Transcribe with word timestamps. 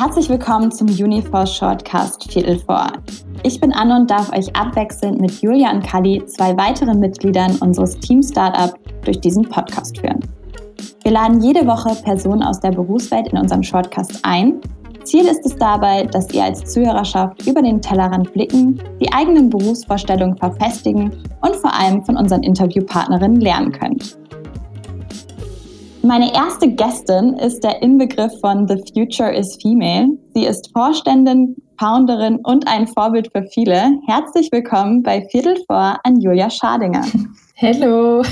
Herzlich 0.00 0.30
willkommen 0.30 0.72
zum 0.72 0.88
Unifor 0.88 1.44
Shortcast 1.44 2.32
Viertel 2.32 2.58
vor. 2.58 2.90
Ich 3.42 3.60
bin 3.60 3.70
Anne 3.70 3.96
und 3.96 4.10
darf 4.10 4.32
euch 4.32 4.48
abwechselnd 4.56 5.20
mit 5.20 5.42
Julia 5.42 5.70
und 5.72 5.86
Kali, 5.86 6.24
zwei 6.24 6.56
weiteren 6.56 7.00
Mitgliedern 7.00 7.58
unseres 7.60 7.98
Team 8.00 8.22
Startup, 8.22 8.74
durch 9.04 9.20
diesen 9.20 9.46
Podcast 9.46 9.98
führen. 10.00 10.20
Wir 11.02 11.12
laden 11.12 11.42
jede 11.42 11.66
Woche 11.66 11.94
Personen 12.02 12.42
aus 12.42 12.60
der 12.60 12.70
Berufswelt 12.70 13.28
in 13.28 13.36
unseren 13.36 13.62
Shortcast 13.62 14.20
ein. 14.22 14.62
Ziel 15.04 15.26
ist 15.26 15.44
es 15.44 15.54
dabei, 15.56 16.04
dass 16.04 16.32
ihr 16.32 16.44
als 16.44 16.64
Zuhörerschaft 16.64 17.46
über 17.46 17.60
den 17.60 17.82
Tellerrand 17.82 18.32
blicken, 18.32 18.82
die 19.02 19.12
eigenen 19.12 19.50
Berufsvorstellungen 19.50 20.38
verfestigen 20.38 21.12
und 21.42 21.56
vor 21.56 21.74
allem 21.78 22.02
von 22.06 22.16
unseren 22.16 22.42
Interviewpartnerinnen 22.42 23.42
lernen 23.42 23.70
könnt. 23.70 24.19
Meine 26.02 26.32
erste 26.34 26.66
Gästin 26.66 27.34
ist 27.34 27.62
der 27.62 27.82
Inbegriff 27.82 28.32
von 28.40 28.66
The 28.66 28.82
Future 28.94 29.34
is 29.34 29.58
Female. 29.60 30.08
Sie 30.34 30.46
ist 30.46 30.70
Vorständin, 30.72 31.54
Founderin 31.78 32.38
und 32.42 32.66
ein 32.66 32.86
Vorbild 32.86 33.30
für 33.32 33.42
viele. 33.52 33.98
Herzlich 34.06 34.50
willkommen 34.50 35.02
bei 35.02 35.26
Viertel 35.30 35.58
vor 35.66 35.98
an 36.02 36.18
Julia 36.18 36.48
Schadinger. 36.48 37.04
Hallo. 37.60 38.22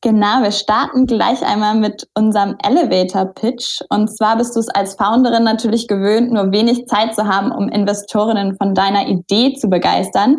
Genau, 0.00 0.42
wir 0.42 0.50
starten 0.50 1.06
gleich 1.06 1.40
einmal 1.44 1.76
mit 1.76 2.08
unserem 2.14 2.56
Elevator 2.64 3.26
Pitch. 3.26 3.80
Und 3.88 4.08
zwar 4.08 4.36
bist 4.36 4.56
du 4.56 4.60
es 4.60 4.68
als 4.70 4.94
Founderin 4.94 5.44
natürlich 5.44 5.86
gewöhnt, 5.86 6.32
nur 6.32 6.50
wenig 6.50 6.86
Zeit 6.86 7.14
zu 7.14 7.26
haben, 7.26 7.52
um 7.52 7.68
Investorinnen 7.68 8.56
von 8.56 8.74
deiner 8.74 9.06
Idee 9.06 9.54
zu 9.54 9.68
begeistern. 9.68 10.38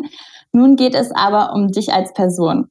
Nun 0.52 0.76
geht 0.76 0.94
es 0.94 1.10
aber 1.12 1.54
um 1.54 1.68
dich 1.68 1.90
als 1.92 2.12
Person. 2.12 2.68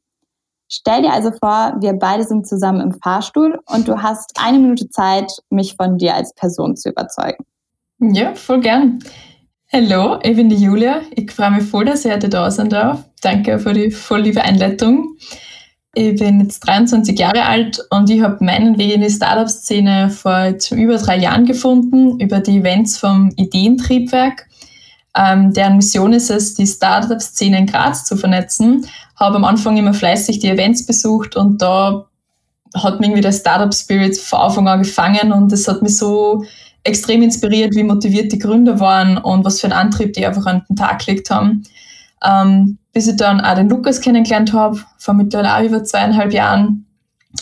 Stell 0.71 1.01
dir 1.01 1.11
also 1.11 1.31
vor, 1.31 1.73
wir 1.79 1.93
beide 1.93 2.23
sind 2.23 2.47
zusammen 2.47 2.79
im 2.79 2.93
Fahrstuhl 2.93 3.59
und 3.65 3.87
du 3.87 4.03
hast 4.03 4.39
eine 4.39 4.59
Minute 4.59 4.87
Zeit, 4.89 5.31
mich 5.49 5.75
von 5.75 5.97
dir 5.97 6.13
als 6.13 6.31
Person 6.35 6.77
zu 6.77 6.89
überzeugen. 6.89 7.43
Ja, 7.99 8.35
voll 8.35 8.61
gern. 8.61 8.99
Hallo, 9.73 10.19
ich 10.21 10.35
bin 10.35 10.47
die 10.47 10.57
Julia. 10.57 11.01
Ich 11.15 11.31
freue 11.31 11.51
mich 11.51 11.63
voll, 11.63 11.85
dass 11.85 12.05
ich 12.05 12.11
heute 12.11 12.29
da 12.29 12.51
sein 12.51 12.69
darf. 12.69 13.03
Danke 13.21 13.57
für 13.57 13.73
die 13.73 13.89
voll 13.89 14.21
liebe 14.21 14.43
Einleitung. 14.43 15.17
Ich 15.95 16.19
bin 16.19 16.39
jetzt 16.39 16.59
23 16.59 17.17
Jahre 17.17 17.45
alt 17.45 17.79
und 17.89 18.07
ich 18.11 18.21
habe 18.21 18.45
meinen 18.45 18.77
Weg 18.77 18.93
in 18.93 19.01
die 19.01 19.09
Startup-Szene 19.09 20.11
vor 20.11 20.53
über 20.71 20.97
drei 20.97 21.17
Jahren 21.17 21.45
gefunden, 21.45 22.19
über 22.19 22.41
die 22.41 22.59
Events 22.59 22.99
vom 22.99 23.31
Ideentriebwerk. 23.37 24.47
Ähm, 25.15 25.53
deren 25.53 25.77
Mission 25.77 26.13
ist 26.13 26.29
es, 26.29 26.53
die 26.53 26.67
Startup-Szene 26.67 27.57
in 27.57 27.65
Graz 27.65 28.05
zu 28.05 28.15
vernetzen 28.15 28.85
habe 29.19 29.35
am 29.35 29.45
Anfang 29.45 29.77
immer 29.77 29.93
fleißig 29.93 30.39
die 30.39 30.49
Events 30.49 30.85
besucht 30.85 31.35
und 31.35 31.61
da 31.61 32.05
hat 32.75 32.99
mich 32.99 33.09
irgendwie 33.09 33.21
der 33.21 33.31
Startup 33.31 33.73
Spirit 33.73 34.17
von 34.17 34.39
Anfang 34.39 34.67
an 34.67 34.83
gefangen 34.83 35.33
und 35.33 35.51
es 35.51 35.67
hat 35.67 35.81
mich 35.81 35.97
so 35.97 36.45
extrem 36.83 37.21
inspiriert, 37.21 37.75
wie 37.75 37.83
motiviert 37.83 38.31
die 38.31 38.39
Gründer 38.39 38.79
waren 38.79 39.17
und 39.17 39.43
was 39.43 39.59
für 39.59 39.67
einen 39.67 39.73
Antrieb 39.73 40.13
die 40.13 40.25
einfach 40.25 40.45
an 40.45 40.63
den 40.69 40.75
Tag 40.75 41.05
gelegt 41.05 41.29
haben. 41.29 41.63
Ähm, 42.23 42.77
bis 42.93 43.07
ich 43.07 43.17
dann 43.17 43.41
auch 43.41 43.55
den 43.55 43.69
Lukas 43.69 44.01
kennengelernt 44.01 44.53
habe, 44.53 44.79
vor 44.97 45.13
mittlerweile 45.13 45.55
auch 45.55 45.63
über 45.63 45.83
zweieinhalb 45.83 46.33
Jahren. 46.33 46.85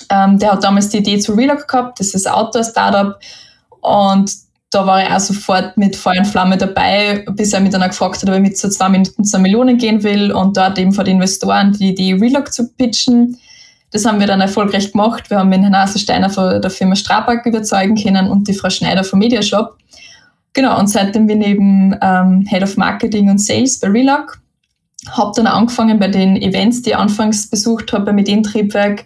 Ähm, 0.09 0.39
der 0.39 0.53
hat 0.53 0.63
damals 0.63 0.89
die 0.89 0.97
Idee 0.97 1.19
zu 1.19 1.33
Relock 1.33 1.67
gehabt, 1.67 1.99
das 1.99 2.13
ist 2.13 2.27
ein 2.27 2.33
Outdoor-Startup 2.33 3.15
und 3.81 4.31
da 4.69 4.85
war 4.85 5.01
ich 5.01 5.09
auch 5.09 5.19
sofort 5.19 5.77
mit 5.77 5.95
Feuer 5.95 6.19
und 6.19 6.27
Flamme 6.27 6.57
dabei, 6.57 7.25
bis 7.31 7.53
er 7.53 7.61
mich 7.61 7.71
dann 7.71 7.83
auch 7.83 7.87
gefragt 7.87 8.21
hat, 8.21 8.29
ob 8.29 8.35
ich 8.35 8.41
mit 8.41 8.57
so 8.57 8.67
zwei 8.69 8.89
Minuten 8.89 9.23
zwei 9.23 9.39
Millionen 9.39 9.77
gehen 9.77 10.03
will 10.03 10.31
und 10.31 10.57
dort 10.57 10.77
eben 10.77 10.91
vor 10.91 11.05
den 11.05 11.15
Investoren 11.15 11.71
die 11.71 11.89
Idee 11.89 12.13
Relock 12.13 12.51
zu 12.51 12.67
pitchen. 12.73 13.37
Das 13.91 14.05
haben 14.05 14.19
wir 14.19 14.27
dann 14.27 14.41
erfolgreich 14.41 14.91
gemacht. 14.91 15.29
Wir 15.29 15.39
haben 15.39 15.51
den 15.51 15.61
Herrn 15.61 15.77
Haselsteiner 15.77 16.29
von 16.29 16.61
der 16.61 16.69
Firma 16.69 16.95
Strabag 16.95 17.45
überzeugen 17.45 17.95
können 17.95 18.29
und 18.29 18.47
die 18.47 18.53
Frau 18.53 18.69
Schneider 18.69 19.05
vom 19.05 19.19
Mediashop. 19.19 19.77
Genau, 20.51 20.77
und 20.77 20.87
seitdem 20.87 21.27
bin 21.27 21.41
ich 21.41 21.49
eben 21.49 21.95
ähm, 22.01 22.45
Head 22.49 22.63
of 22.63 22.75
Marketing 22.75 23.29
und 23.29 23.39
Sales 23.39 23.79
bei 23.79 23.87
Relock. 23.87 24.39
Habe 25.11 25.31
dann 25.35 25.47
angefangen 25.47 25.99
bei 25.99 26.09
den 26.09 26.35
Events, 26.35 26.81
die 26.81 26.89
ich 26.89 26.97
anfangs 26.97 27.49
besucht 27.49 27.93
habe, 27.93 28.11
mit 28.11 28.27
dem 28.27 28.43
Triebwerk, 28.43 29.05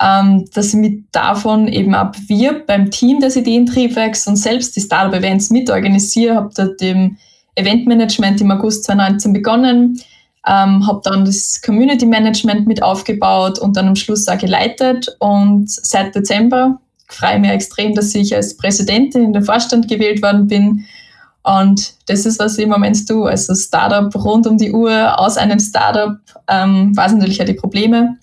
ähm, 0.00 0.44
dass 0.52 0.68
ich 0.68 0.74
mich 0.74 1.02
davon 1.12 1.68
eben 1.68 1.94
abwirb 1.94 2.66
beim 2.66 2.90
Team 2.90 3.20
des 3.20 3.36
Ideentriebwerks 3.36 4.26
und 4.26 4.36
selbst 4.36 4.74
die 4.76 4.80
Startup-Events 4.80 5.50
mitorganisiere. 5.50 6.34
Habe 6.34 6.50
dort 6.54 6.82
im 6.82 7.16
Eventmanagement 7.54 8.40
im 8.40 8.50
August 8.50 8.84
2019 8.84 9.32
begonnen, 9.32 10.00
ähm, 10.46 10.86
habe 10.86 11.00
dann 11.04 11.24
das 11.24 11.62
Community 11.62 12.06
Management 12.06 12.66
mit 12.66 12.82
aufgebaut 12.82 13.58
und 13.60 13.76
dann 13.76 13.88
am 13.88 13.96
Schluss 13.96 14.26
auch 14.26 14.38
geleitet. 14.38 15.14
Und 15.20 15.70
seit 15.70 16.14
Dezember 16.14 16.80
freue 17.06 17.34
ich 17.34 17.40
mich 17.40 17.50
extrem, 17.50 17.94
dass 17.94 18.14
ich 18.14 18.34
als 18.34 18.56
Präsidentin 18.56 19.22
in 19.22 19.32
den 19.32 19.44
Vorstand 19.44 19.88
gewählt 19.88 20.22
worden 20.22 20.48
bin. 20.48 20.84
Und 21.44 21.94
das 22.06 22.26
ist, 22.26 22.40
was 22.40 22.58
ich 22.58 22.64
im 22.64 22.70
Moment 22.70 23.06
tue. 23.06 23.30
Also 23.30 23.54
Startup 23.54 24.12
rund 24.16 24.46
um 24.46 24.58
die 24.58 24.72
Uhr, 24.72 25.20
aus 25.20 25.36
einem 25.36 25.60
Startup, 25.60 26.16
ähm, 26.48 26.96
weiß 26.96 27.12
natürlich 27.12 27.40
auch 27.40 27.46
die 27.46 27.54
Probleme 27.54 28.18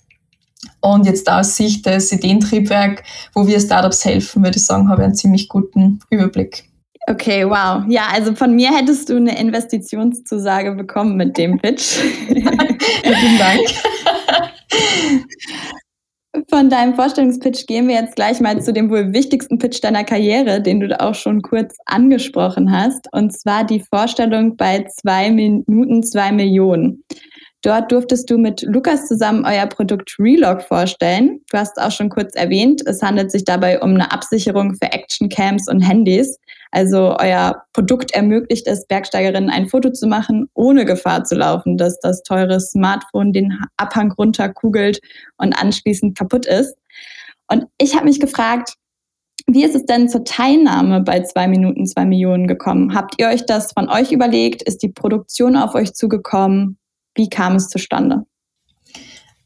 und 0.80 1.06
jetzt 1.06 1.30
aus 1.30 1.56
Sicht 1.56 1.86
des 1.86 2.12
Ideentriebwerk, 2.12 3.02
wo 3.34 3.46
wir 3.46 3.60
Startups 3.60 4.04
helfen, 4.04 4.42
würde 4.42 4.56
ich 4.56 4.64
sagen, 4.64 4.88
habe 4.88 5.02
ich 5.02 5.06
einen 5.06 5.14
ziemlich 5.14 5.48
guten 5.48 6.00
Überblick. 6.10 6.64
Okay, 7.08 7.44
wow. 7.44 7.82
Ja, 7.88 8.06
also 8.12 8.34
von 8.34 8.54
mir 8.54 8.70
hättest 8.70 9.08
du 9.08 9.16
eine 9.16 9.38
Investitionszusage 9.38 10.72
bekommen 10.72 11.16
mit 11.16 11.36
dem 11.36 11.58
Pitch. 11.58 11.82
Vielen 12.28 13.38
Dank. 13.38 13.60
Von 16.48 16.70
deinem 16.70 16.94
Vorstellungspitch 16.94 17.66
gehen 17.66 17.88
wir 17.88 17.96
jetzt 17.96 18.16
gleich 18.16 18.40
mal 18.40 18.62
zu 18.62 18.72
dem 18.72 18.88
wohl 18.88 19.12
wichtigsten 19.12 19.58
Pitch 19.58 19.82
deiner 19.82 20.04
Karriere, 20.04 20.62
den 20.62 20.80
du 20.80 20.98
auch 20.98 21.14
schon 21.14 21.42
kurz 21.42 21.76
angesprochen 21.84 22.72
hast, 22.72 23.06
und 23.12 23.32
zwar 23.32 23.64
die 23.64 23.80
Vorstellung 23.80 24.56
bei 24.56 24.86
zwei 24.96 25.30
Minuten 25.30 26.02
zwei 26.02 26.32
Millionen. 26.32 27.04
Dort 27.62 27.92
durftest 27.92 28.28
du 28.28 28.38
mit 28.38 28.62
Lukas 28.62 29.06
zusammen 29.06 29.44
euer 29.46 29.66
Produkt 29.66 30.16
Relog 30.18 30.62
vorstellen. 30.62 31.40
Du 31.48 31.58
hast 31.58 31.80
auch 31.80 31.92
schon 31.92 32.08
kurz 32.08 32.34
erwähnt, 32.34 32.82
es 32.86 33.02
handelt 33.02 33.30
sich 33.30 33.44
dabei 33.44 33.80
um 33.80 33.90
eine 33.90 34.10
Absicherung 34.10 34.74
für 34.74 34.92
Actioncams 34.92 35.68
und 35.68 35.80
Handys. 35.80 36.38
Also 36.72 37.16
euer 37.20 37.62
Produkt 37.72 38.14
ermöglicht 38.14 38.66
es 38.66 38.86
Bergsteigerinnen 38.86 39.48
ein 39.48 39.68
Foto 39.68 39.90
zu 39.90 40.08
machen, 40.08 40.48
ohne 40.54 40.84
Gefahr 40.84 41.22
zu 41.22 41.36
laufen, 41.36 41.76
dass 41.76 42.00
das 42.00 42.24
teure 42.24 42.58
Smartphone 42.60 43.32
den 43.32 43.56
Abhang 43.76 44.10
runterkugelt 44.10 45.00
und 45.36 45.52
anschließend 45.52 46.18
kaputt 46.18 46.46
ist. 46.46 46.74
Und 47.46 47.66
ich 47.78 47.94
habe 47.94 48.06
mich 48.06 48.18
gefragt, 48.18 48.74
wie 49.46 49.64
ist 49.64 49.76
es 49.76 49.84
denn 49.84 50.08
zur 50.08 50.24
Teilnahme 50.24 51.00
bei 51.00 51.20
zwei 51.22 51.46
Minuten, 51.46 51.86
zwei 51.86 52.06
Millionen 52.06 52.48
gekommen? 52.48 52.94
Habt 52.94 53.20
ihr 53.20 53.28
euch 53.28 53.46
das 53.46 53.72
von 53.72 53.88
euch 53.88 54.10
überlegt? 54.10 54.62
Ist 54.62 54.82
die 54.82 54.88
Produktion 54.88 55.56
auf 55.56 55.74
euch 55.74 55.94
zugekommen? 55.94 56.78
Wie 57.14 57.28
kam 57.28 57.56
es 57.56 57.68
zustande? 57.68 58.24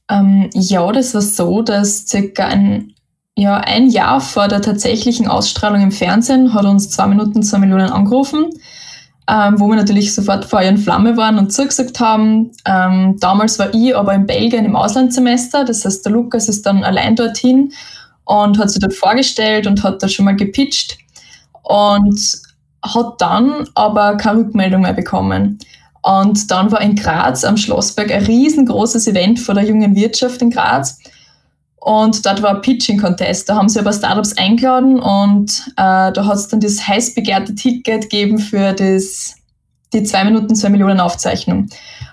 Ähm, 0.09 0.51
ja, 0.55 0.91
das 0.93 1.15
war 1.15 1.23
so, 1.23 1.63
dass 1.63 2.07
circa 2.07 2.47
ein, 2.47 2.95
ja, 3.37 3.57
ein 3.59 3.89
Jahr 3.89 4.21
vor 4.21 4.49
der 4.49 4.63
tatsächlichen 4.63 5.27
Ausstrahlung 5.27 5.83
im 5.83 5.93
Fernsehen 5.93 6.55
hat 6.55 6.65
uns 6.65 6.91
zwei 6.91 7.07
Minuten 7.07 7.43
zwei 7.43 7.59
Millionen 7.59 7.91
angerufen, 7.91 8.51
ähm, 9.29 9.59
wo 9.59 9.69
wir 9.69 9.77
natürlich 9.77 10.15
sofort 10.15 10.45
Feuer 10.45 10.71
und 10.71 10.79
Flamme 10.79 11.17
waren 11.17 11.39
und 11.39 11.53
zugesagt 11.53 11.99
haben. 11.99 12.53
Ähm, 12.65 13.17
damals 13.19 13.59
war 13.59 13.75
ich 13.75 13.97
aber 13.97 14.15
in 14.15 14.27
Belgien 14.27 14.65
im 14.65 14.77
Auslandssemester, 14.77 15.65
das 15.65 15.85
heißt, 15.85 16.05
der 16.05 16.13
Lukas 16.13 16.49
ist 16.49 16.65
dann 16.65 16.85
allein 16.85 17.17
dorthin 17.17 17.73
und 18.25 18.59
hat 18.59 18.71
sich 18.71 18.81
dort 18.81 18.95
vorgestellt 18.95 19.67
und 19.67 19.83
hat 19.83 20.03
da 20.03 20.09
schon 20.09 20.25
mal 20.25 20.37
gepitcht 20.37 20.99
und 21.63 22.21
hat 22.85 23.21
dann 23.21 23.69
aber 23.75 24.17
keine 24.17 24.41
Rückmeldung 24.41 24.83
mehr 24.83 24.93
bekommen. 24.93 25.59
Und 26.07 26.53
dann 26.53 26.71
war 26.71 26.81
in 26.83 26.95
Graz 26.95 27.43
am 27.43 27.57
Schlossberg 27.57 28.13
ein 28.13 28.25
riesengroßes 28.25 29.09
Event 29.09 29.41
vor 29.41 29.57
der 29.57 29.65
jungen 29.65 29.97
Wirtschaft 29.97 30.41
in 30.41 30.51
Graz. 30.51 31.01
Und 31.79 32.25
dort 32.25 32.43
war 32.43 32.55
ein 32.55 32.63
Pitching 32.63 33.01
Contest. 33.01 33.49
Da 33.49 33.57
haben 33.57 33.69
sie 33.69 33.81
aber 33.81 33.93
Startups 33.93 34.37
eingeladen 34.39 35.01
und 35.01 35.67
äh, 35.73 36.13
da 36.13 36.27
hat 36.27 36.37
es 36.37 36.47
dann 36.47 36.61
das 36.61 36.87
heiß 36.87 37.17
begehrte 37.17 37.57
Ticket 37.57 38.03
gegeben 38.03 38.39
für 38.39 38.73
das, 38.73 39.35
die 39.93 40.05
2 40.05 40.25
Minuten 40.25 40.55
2 40.55 40.69
Millionen 40.69 41.01
Aufzeichnung. 41.01 41.69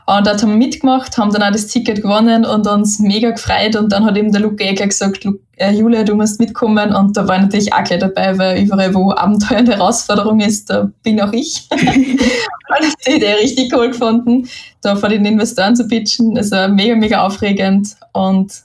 Und 0.07 0.25
dort 0.25 0.41
haben 0.41 0.49
wir 0.49 0.57
mitgemacht, 0.57 1.15
haben 1.19 1.31
dann 1.31 1.43
auch 1.43 1.51
das 1.51 1.67
Ticket 1.67 2.01
gewonnen 2.01 2.45
und 2.45 2.65
uns 2.65 2.97
mega 2.97 3.29
gefreut. 3.29 3.75
Und 3.75 3.91
dann 3.91 4.05
hat 4.05 4.17
eben 4.17 4.31
der 4.31 4.41
Luke 4.41 4.63
Eger 4.63 4.87
gesagt, 4.87 5.27
äh, 5.57 5.71
Julia, 5.71 6.03
du 6.03 6.15
musst 6.15 6.39
mitkommen. 6.39 6.93
Und 6.93 7.15
da 7.15 7.27
war 7.27 7.37
ich 7.37 7.41
natürlich 7.43 7.73
auch 7.73 7.83
gleich 7.83 7.99
dabei, 7.99 8.37
weil 8.37 8.63
überall, 8.63 8.93
wo 8.93 9.11
Abenteuer 9.11 9.59
und 9.59 9.69
Herausforderung 9.69 10.39
ist, 10.39 10.69
da 10.69 10.89
bin 11.03 11.21
auch 11.21 11.31
ich. 11.31 11.67
und 11.71 12.87
ich 12.87 12.95
die 13.05 13.11
Idee 13.17 13.33
richtig 13.33 13.73
cool 13.73 13.89
gefunden, 13.91 14.47
da 14.81 14.95
vor 14.95 15.09
den 15.09 15.25
Investoren 15.25 15.75
zu 15.75 15.87
pitchen. 15.87 16.37
Es 16.37 16.51
war 16.51 16.67
mega, 16.67 16.95
mega 16.95 17.25
aufregend. 17.25 17.95
Und 18.13 18.63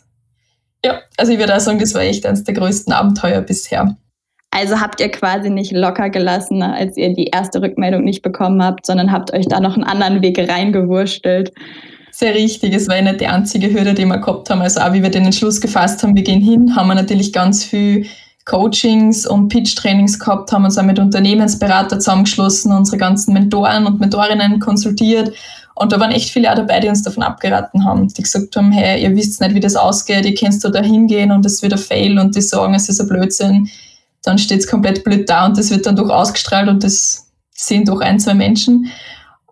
ja, 0.85 1.00
also 1.17 1.32
ich 1.32 1.38
würde 1.38 1.56
auch 1.56 1.61
sagen, 1.61 1.79
das 1.79 1.94
war 1.94 2.02
echt 2.02 2.25
eines 2.25 2.44
der 2.44 2.55
größten 2.55 2.93
Abenteuer 2.93 3.40
bisher. 3.40 3.96
Also 4.50 4.81
habt 4.81 5.00
ihr 5.00 5.11
quasi 5.11 5.50
nicht 5.50 5.73
locker 5.73 6.08
gelassen, 6.08 6.62
als 6.62 6.96
ihr 6.96 7.12
die 7.12 7.26
erste 7.26 7.61
Rückmeldung 7.61 8.02
nicht 8.02 8.23
bekommen 8.23 8.62
habt, 8.62 8.87
sondern 8.87 9.12
habt 9.12 9.32
euch 9.35 9.46
da 9.46 9.61
noch 9.61 9.75
einen 9.75 9.85
anderen 9.85 10.23
Weg 10.23 10.38
reingewurstelt. 10.38 11.52
Sehr 12.11 12.35
richtig, 12.35 12.75
es 12.75 12.89
war 12.89 13.01
nicht 13.01 13.21
die 13.21 13.27
einzige 13.27 13.73
Hürde, 13.73 13.95
die 13.95 14.05
wir 14.05 14.19
gehabt 14.19 14.51
haben. 14.51 14.61
Also 14.61 14.81
auch 14.81 14.93
wie 14.93 15.03
wir 15.03 15.11
den 15.11 15.25
Entschluss 15.25 15.61
gefasst 15.61 16.03
haben, 16.03 16.17
wir 16.17 16.25
gehen 16.25 16.41
hin, 16.41 16.75
haben 16.75 16.89
wir 16.89 16.95
natürlich 16.95 17.33
ganz 17.33 17.65
viel 17.65 18.07
Coachings 18.49 19.27
und 19.27 19.49
Pitch-Trainings 19.49 20.19
gehabt, 20.19 20.51
haben 20.53 20.65
uns 20.65 20.79
auch 20.79 20.83
mit 20.83 20.99
Unternehmensberater 20.99 21.99
zusammengeschlossen, 21.99 22.73
unsere 22.73 22.97
ganzen 22.97 23.35
Mentoren 23.35 23.87
und 23.87 24.01
Mentorinnen 24.01 24.59
konsultiert. 24.59 25.33
Und 25.75 25.93
da 25.93 26.01
waren 26.01 26.11
echt 26.11 26.31
viele 26.31 26.51
auch 26.51 26.57
dabei, 26.57 26.81
die 26.81 26.89
uns 26.89 27.03
davon 27.03 27.23
abgeraten 27.23 27.85
haben, 27.85 28.09
die 28.09 28.23
gesagt 28.23 28.57
haben, 28.57 28.73
hey, 28.73 29.03
ihr 29.03 29.15
wisst 29.15 29.41
nicht, 29.41 29.55
wie 29.55 29.61
das 29.61 29.77
ausgeht, 29.77 30.25
ihr 30.25 30.35
könnt 30.35 30.65
da 30.65 30.83
hingehen 30.83 31.31
und 31.31 31.47
es 31.47 31.63
wird 31.63 31.75
ein 31.75 31.79
Fail 31.79 32.19
und 32.19 32.35
die 32.35 32.41
sagen, 32.41 32.75
es 32.75 32.89
ist 32.89 33.01
ein 33.01 33.09
Blödsinn. 33.09 33.69
Dann 34.25 34.39
steht 34.39 34.61
es 34.61 34.67
komplett 34.67 35.05
blöd 35.05 35.29
da 35.29 35.47
und 35.47 35.57
das 35.57 35.71
wird 35.71 35.87
dann 35.87 35.95
doch 35.95 36.09
ausgestrahlt 36.09 36.69
und 36.69 36.83
das 36.83 37.29
sehen 37.55 37.85
doch 37.85 38.01
ein, 38.01 38.19
zwei 38.19 38.35
Menschen. 38.35 38.91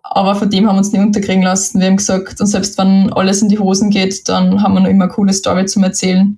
Aber 0.09 0.35
von 0.35 0.49
dem 0.49 0.67
haben 0.67 0.75
wir 0.75 0.79
uns 0.79 0.91
nicht 0.91 1.01
unterkriegen 1.01 1.43
lassen. 1.43 1.79
Wir 1.79 1.87
haben 1.87 1.97
gesagt, 1.97 2.39
und 2.39 2.47
selbst 2.47 2.77
wenn 2.77 3.11
alles 3.13 3.41
in 3.41 3.49
die 3.49 3.59
Hosen 3.59 3.89
geht, 3.89 4.27
dann 4.29 4.63
haben 4.63 4.73
wir 4.73 4.79
noch 4.79 4.89
immer 4.89 5.05
eine 5.05 5.13
coole 5.13 5.33
Story 5.33 5.65
zum 5.65 5.83
Erzählen. 5.83 6.37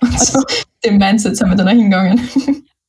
Und 0.00 0.20
so, 0.20 0.40
dem 0.84 0.98
Mindset 0.98 1.36
sind 1.36 1.48
wir 1.48 1.56
dann 1.56 1.68
auch 1.68 1.72
hingegangen. 1.72 2.20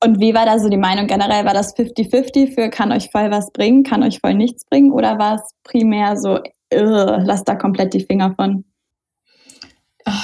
Und 0.03 0.19
wie 0.19 0.33
war 0.33 0.45
da 0.45 0.59
so 0.59 0.67
die 0.67 0.77
Meinung 0.77 1.07
generell? 1.07 1.45
War 1.45 1.53
das 1.53 1.75
50-50 1.77 2.53
für 2.53 2.69
kann 2.69 2.91
euch 2.91 3.09
voll 3.11 3.31
was 3.31 3.51
bringen, 3.51 3.83
kann 3.83 4.03
euch 4.03 4.19
voll 4.19 4.33
nichts 4.33 4.65
bringen? 4.65 4.91
Oder 4.91 5.17
war 5.17 5.35
es 5.35 5.41
primär 5.63 6.17
so, 6.17 6.39
lasst 6.71 7.47
da 7.47 7.55
komplett 7.55 7.93
die 7.93 8.03
Finger 8.03 8.33
von? 8.35 8.65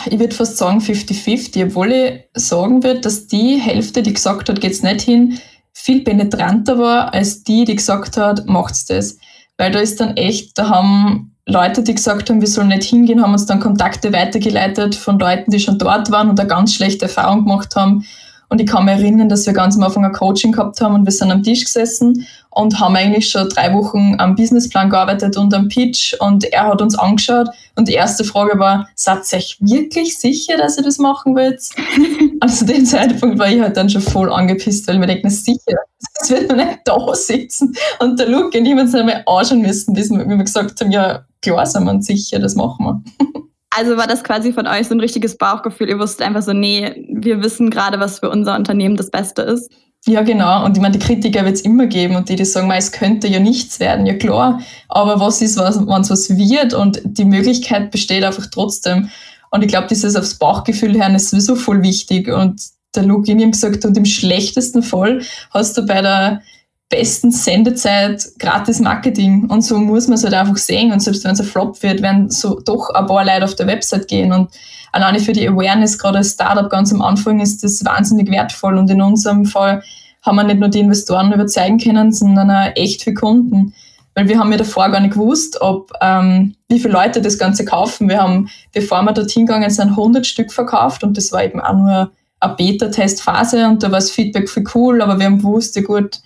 Ich 0.08 0.20
würde 0.20 0.36
fast 0.36 0.58
sagen 0.58 0.80
50-50, 0.80 1.68
obwohl 1.68 1.94
ich 1.94 2.24
sagen 2.34 2.84
würde, 2.84 3.00
dass 3.00 3.28
die 3.28 3.56
Hälfte, 3.56 4.02
die 4.02 4.12
gesagt 4.12 4.50
hat, 4.50 4.60
geht's 4.60 4.84
nicht 4.84 5.02
hin, 5.02 5.40
viel 5.72 6.04
penetranter 6.04 6.78
war 6.78 7.14
als 7.14 7.44
die, 7.44 7.64
die 7.64 7.78
gesagt 7.78 8.18
hat, 8.18 8.46
macht's 8.48 8.86
das. 8.86 9.18
Weil 9.59 9.71
da 9.71 9.79
ist 9.79 10.00
dann 10.00 10.15
echt, 10.15 10.57
da 10.57 10.69
haben 10.69 11.35
Leute, 11.45 11.83
die 11.83 11.94
gesagt 11.94 12.29
haben, 12.29 12.39
wir 12.39 12.47
sollen 12.47 12.69
nicht 12.69 12.83
hingehen, 12.83 13.21
haben 13.21 13.33
uns 13.33 13.45
dann 13.45 13.59
Kontakte 13.59 14.13
weitergeleitet 14.13 14.95
von 14.95 15.19
Leuten, 15.19 15.51
die 15.51 15.59
schon 15.59 15.77
dort 15.77 16.09
waren 16.11 16.29
und 16.29 16.39
eine 16.39 16.47
ganz 16.47 16.73
schlechte 16.73 17.06
Erfahrung 17.06 17.44
gemacht 17.44 17.75
haben. 17.75 18.06
Und 18.50 18.60
ich 18.60 18.68
kann 18.68 18.86
mich 18.86 18.96
erinnern, 18.96 19.30
dass 19.30 19.46
wir 19.46 19.54
ganz 19.54 19.75
am 19.75 19.84
Anfang 19.84 20.04
ein 20.06 20.12
Coaching 20.12 20.51
gehabt 20.51 20.81
haben 20.81 20.96
und 20.96 21.06
wir 21.06 21.12
sind 21.12 21.31
am 21.31 21.44
Tisch 21.44 21.63
gesessen 21.66 22.28
und 22.50 22.80
haben 22.80 22.96
eigentlich 22.96 23.30
schon 23.30 23.48
drei 23.48 23.74
Wochen 23.74 24.16
am 24.18 24.36
Businessplan 24.36 24.90
gearbeitet 24.90 25.38
und 25.38 25.54
am 25.54 25.68
Pitch 25.68 26.16
und 26.19 26.44
er 26.46 26.63
hat 26.66 26.81
uns 26.81 26.98
angeschaut 26.98 27.50
und 27.75 27.88
die 27.88 27.94
erste 27.94 28.24
Frage 28.24 28.57
war, 28.57 28.90
seid 28.96 29.19
ihr 29.31 29.38
euch 29.38 29.57
wirklich 29.60 30.18
sicher, 30.18 30.57
dass 30.57 30.78
ihr 30.78 30.84
das 30.84 30.98
machen 30.98 31.36
wollt? 31.36 31.62
also 32.40 32.66
den 32.66 32.88
Zeitpunkt 32.88 33.38
war 33.38 33.50
ich 33.50 33.62
halt 33.62 33.78
dann 33.78 33.90
schon 33.90 34.01
voll 34.01 34.31
angepisst, 34.31 34.88
weil 34.88 35.00
wir 35.00 35.07
denken, 35.07 35.30
sicher, 35.30 35.78
das 36.19 36.31
wird 36.31 36.50
man 36.50 36.57
nicht 36.57 36.80
da 36.86 37.13
sitzen. 37.13 37.75
Und 38.00 38.19
der 38.19 38.30
Luke 38.30 38.57
und 38.57 38.66
ich 38.66 38.74
uns 38.74 38.95
einmal 38.95 39.24
anschauen 39.28 39.62
müssen, 39.62 39.94
bis 39.94 40.10
wir 40.10 40.25
gesagt 40.38 40.81
haben, 40.81 40.92
ja, 40.92 41.24
klar 41.44 41.66
sind 41.68 41.84
wir 41.84 41.92
uns 41.92 42.07
sicher, 42.07 42.40
das 42.40 42.56
machen 42.56 42.86
wir. 42.86 43.40
Also 43.80 43.96
war 43.96 44.08
das 44.08 44.26
quasi 44.26 44.52
von 44.52 44.68
euch 44.68 44.90
so 44.90 44.94
ein 44.94 45.00
richtiges 45.00 45.38
Bauchgefühl? 45.38 45.88
Ihr 45.88 46.00
wusstet 46.00 46.28
einfach 46.28 46.42
so, 46.42 46.52
nee, 46.52 47.06
wir 47.14 47.42
wissen 47.42 47.70
gerade, 47.70 47.98
was 48.02 48.20
für 48.20 48.30
unser 48.30 48.58
Unternehmen 48.58 48.98
das 48.98 49.10
Beste 49.10 49.42
ist. 49.44 49.72
Ja, 50.06 50.22
genau. 50.22 50.66
Und 50.66 50.76
ich 50.76 50.81
meine, 50.81 50.98
die 50.98 51.06
Kritiker 51.06 51.46
wird 51.46 51.56
es 51.56 51.62
immer 51.62 51.88
geben 51.88 52.18
und 52.18 52.28
die, 52.28 52.36
die 52.36 52.44
sagen, 52.44 52.70
es 52.72 52.92
könnte 52.92 53.30
ja 53.30 53.40
nichts 53.40 53.80
werden. 53.80 54.06
Ja, 54.06 54.16
klar. 54.16 54.60
Aber 54.90 55.22
was 55.22 55.42
ist, 55.42 55.58
wenn 55.58 56.02
es 56.02 56.10
was 56.10 56.30
wird? 56.30 56.74
Und 56.74 57.00
die 57.06 57.24
Möglichkeit 57.24 57.90
besteht 57.92 58.26
einfach 58.26 58.48
trotzdem. 58.48 59.10
Und 59.50 59.62
ich 59.62 59.70
glaube, 59.70 59.88
dieses 59.88 60.18
aufs 60.18 60.36
Bauchgefühl 60.36 61.00
hören 61.00 61.16
ist 61.16 61.30
sowieso 61.30 61.56
voll 61.56 61.81
wichtig. 61.81 62.28
Und 62.28 62.62
der 62.96 63.04
Luke 63.04 63.31
ihm 63.31 63.52
gesagt, 63.52 63.86
und 63.86 63.96
im 63.96 64.06
schlechtesten 64.06 64.84
Fall 64.84 65.22
hast 65.52 65.78
du 65.78 65.86
bei 65.86 66.02
der 66.02 66.42
besten 66.89 67.31
Sendezeit 67.31 68.25
gratis 68.39 68.80
Marketing. 68.80 69.45
Und 69.45 69.62
so 69.62 69.77
muss 69.77 70.07
man 70.07 70.15
es 70.15 70.24
halt 70.24 70.33
einfach 70.33 70.57
sehen. 70.57 70.91
Und 70.91 71.01
selbst 71.01 71.24
wenn 71.24 71.31
es 71.31 71.39
ein 71.39 71.45
Flop 71.45 71.81
wird, 71.83 72.01
werden 72.01 72.30
so 72.30 72.59
doch 72.59 72.89
ein 72.89 73.06
paar 73.06 73.24
Leute 73.24 73.45
auf 73.45 73.56
der 73.56 73.68
Website 73.68 74.07
gehen. 74.07 74.33
Und 74.33 74.50
alleine 74.91 75.19
für 75.19 75.33
die 75.33 75.47
Awareness, 75.47 76.00
gerade 76.00 76.18
als 76.18 76.31
Startup 76.31 76.69
ganz 76.69 76.91
am 76.91 77.01
Anfang, 77.01 77.39
ist 77.39 77.63
das 77.63 77.86
wahnsinnig 77.86 78.30
wertvoll. 78.31 78.77
Und 78.77 78.89
in 78.89 79.01
unserem 79.01 79.45
Fall 79.45 79.83
haben 80.24 80.36
wir 80.36 80.44
nicht 80.44 80.59
nur 80.59 80.69
die 80.69 80.80
Investoren 80.80 81.31
überzeugen 81.31 81.77
können, 81.77 82.12
sondern 82.12 82.50
auch 82.50 82.71
echt 82.75 83.03
für 83.03 83.13
Kunden. 83.13 83.74
Weil 84.15 84.27
wir 84.27 84.39
haben 84.39 84.51
ja 84.51 84.57
davor 84.57 84.89
gar 84.89 85.00
nicht 85.00 85.13
gewusst, 85.13 85.62
ob, 85.62 85.92
ähm, 86.01 86.56
wie 86.68 86.80
viele 86.80 86.94
Leute 86.94 87.21
das 87.21 87.38
Ganze 87.38 87.65
kaufen. 87.65 88.09
Wir 88.09 88.21
haben, 88.21 88.50
bevor 88.74 89.03
wir 89.03 89.13
dorthin 89.13 89.45
gegangen 89.45 89.69
sind, 89.69 89.92
100 89.92 90.25
Stück 90.25 90.51
verkauft 90.51 91.03
und 91.03 91.15
das 91.15 91.31
war 91.31 91.44
eben 91.44 91.62
auch 91.62 91.74
nur 91.74 92.12
eine 92.39 92.56
Beta-Testphase 92.56 93.68
und 93.68 93.83
da 93.83 93.88
war 93.92 94.00
das 94.00 94.12
Feedback 94.12 94.50
viel 94.50 94.63
cool, 94.74 95.01
aber 95.01 95.19
wir 95.19 95.25
haben 95.25 95.38
gewusst, 95.38 95.75
ja 95.75 95.83
gut, 95.83 96.19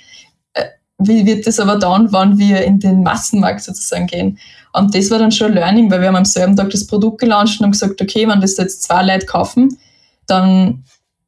wie 1.08 1.26
wird 1.26 1.48
das 1.48 1.60
aber 1.60 1.78
dann, 1.78 2.12
wann 2.12 2.38
wir 2.38 2.64
in 2.64 2.80
den 2.80 3.04
Massenmarkt 3.04 3.62
sozusagen 3.62 4.08
gehen? 4.08 4.38
Und 4.74 4.96
das 4.96 5.12
war 5.12 5.20
dann 5.20 5.32
schon 5.32 5.54
Learning, 5.54 5.90
weil 5.92 6.02
wir 6.02 6.08
haben 6.08 6.16
am 6.16 6.26
selben 6.26 6.56
Tag 6.56 6.70
das 6.72 6.88
Produkt 6.88 7.20
gelauncht 7.20 7.60
und 7.60 7.66
haben 7.66 7.72
gesagt, 7.72 8.02
okay, 8.02 8.28
wenn 8.28 8.42
das 8.42 8.58
jetzt 8.58 8.84
zwei 8.84 9.04
Leute 9.04 9.26
kaufen, 9.26 9.78
dann 10.28 10.84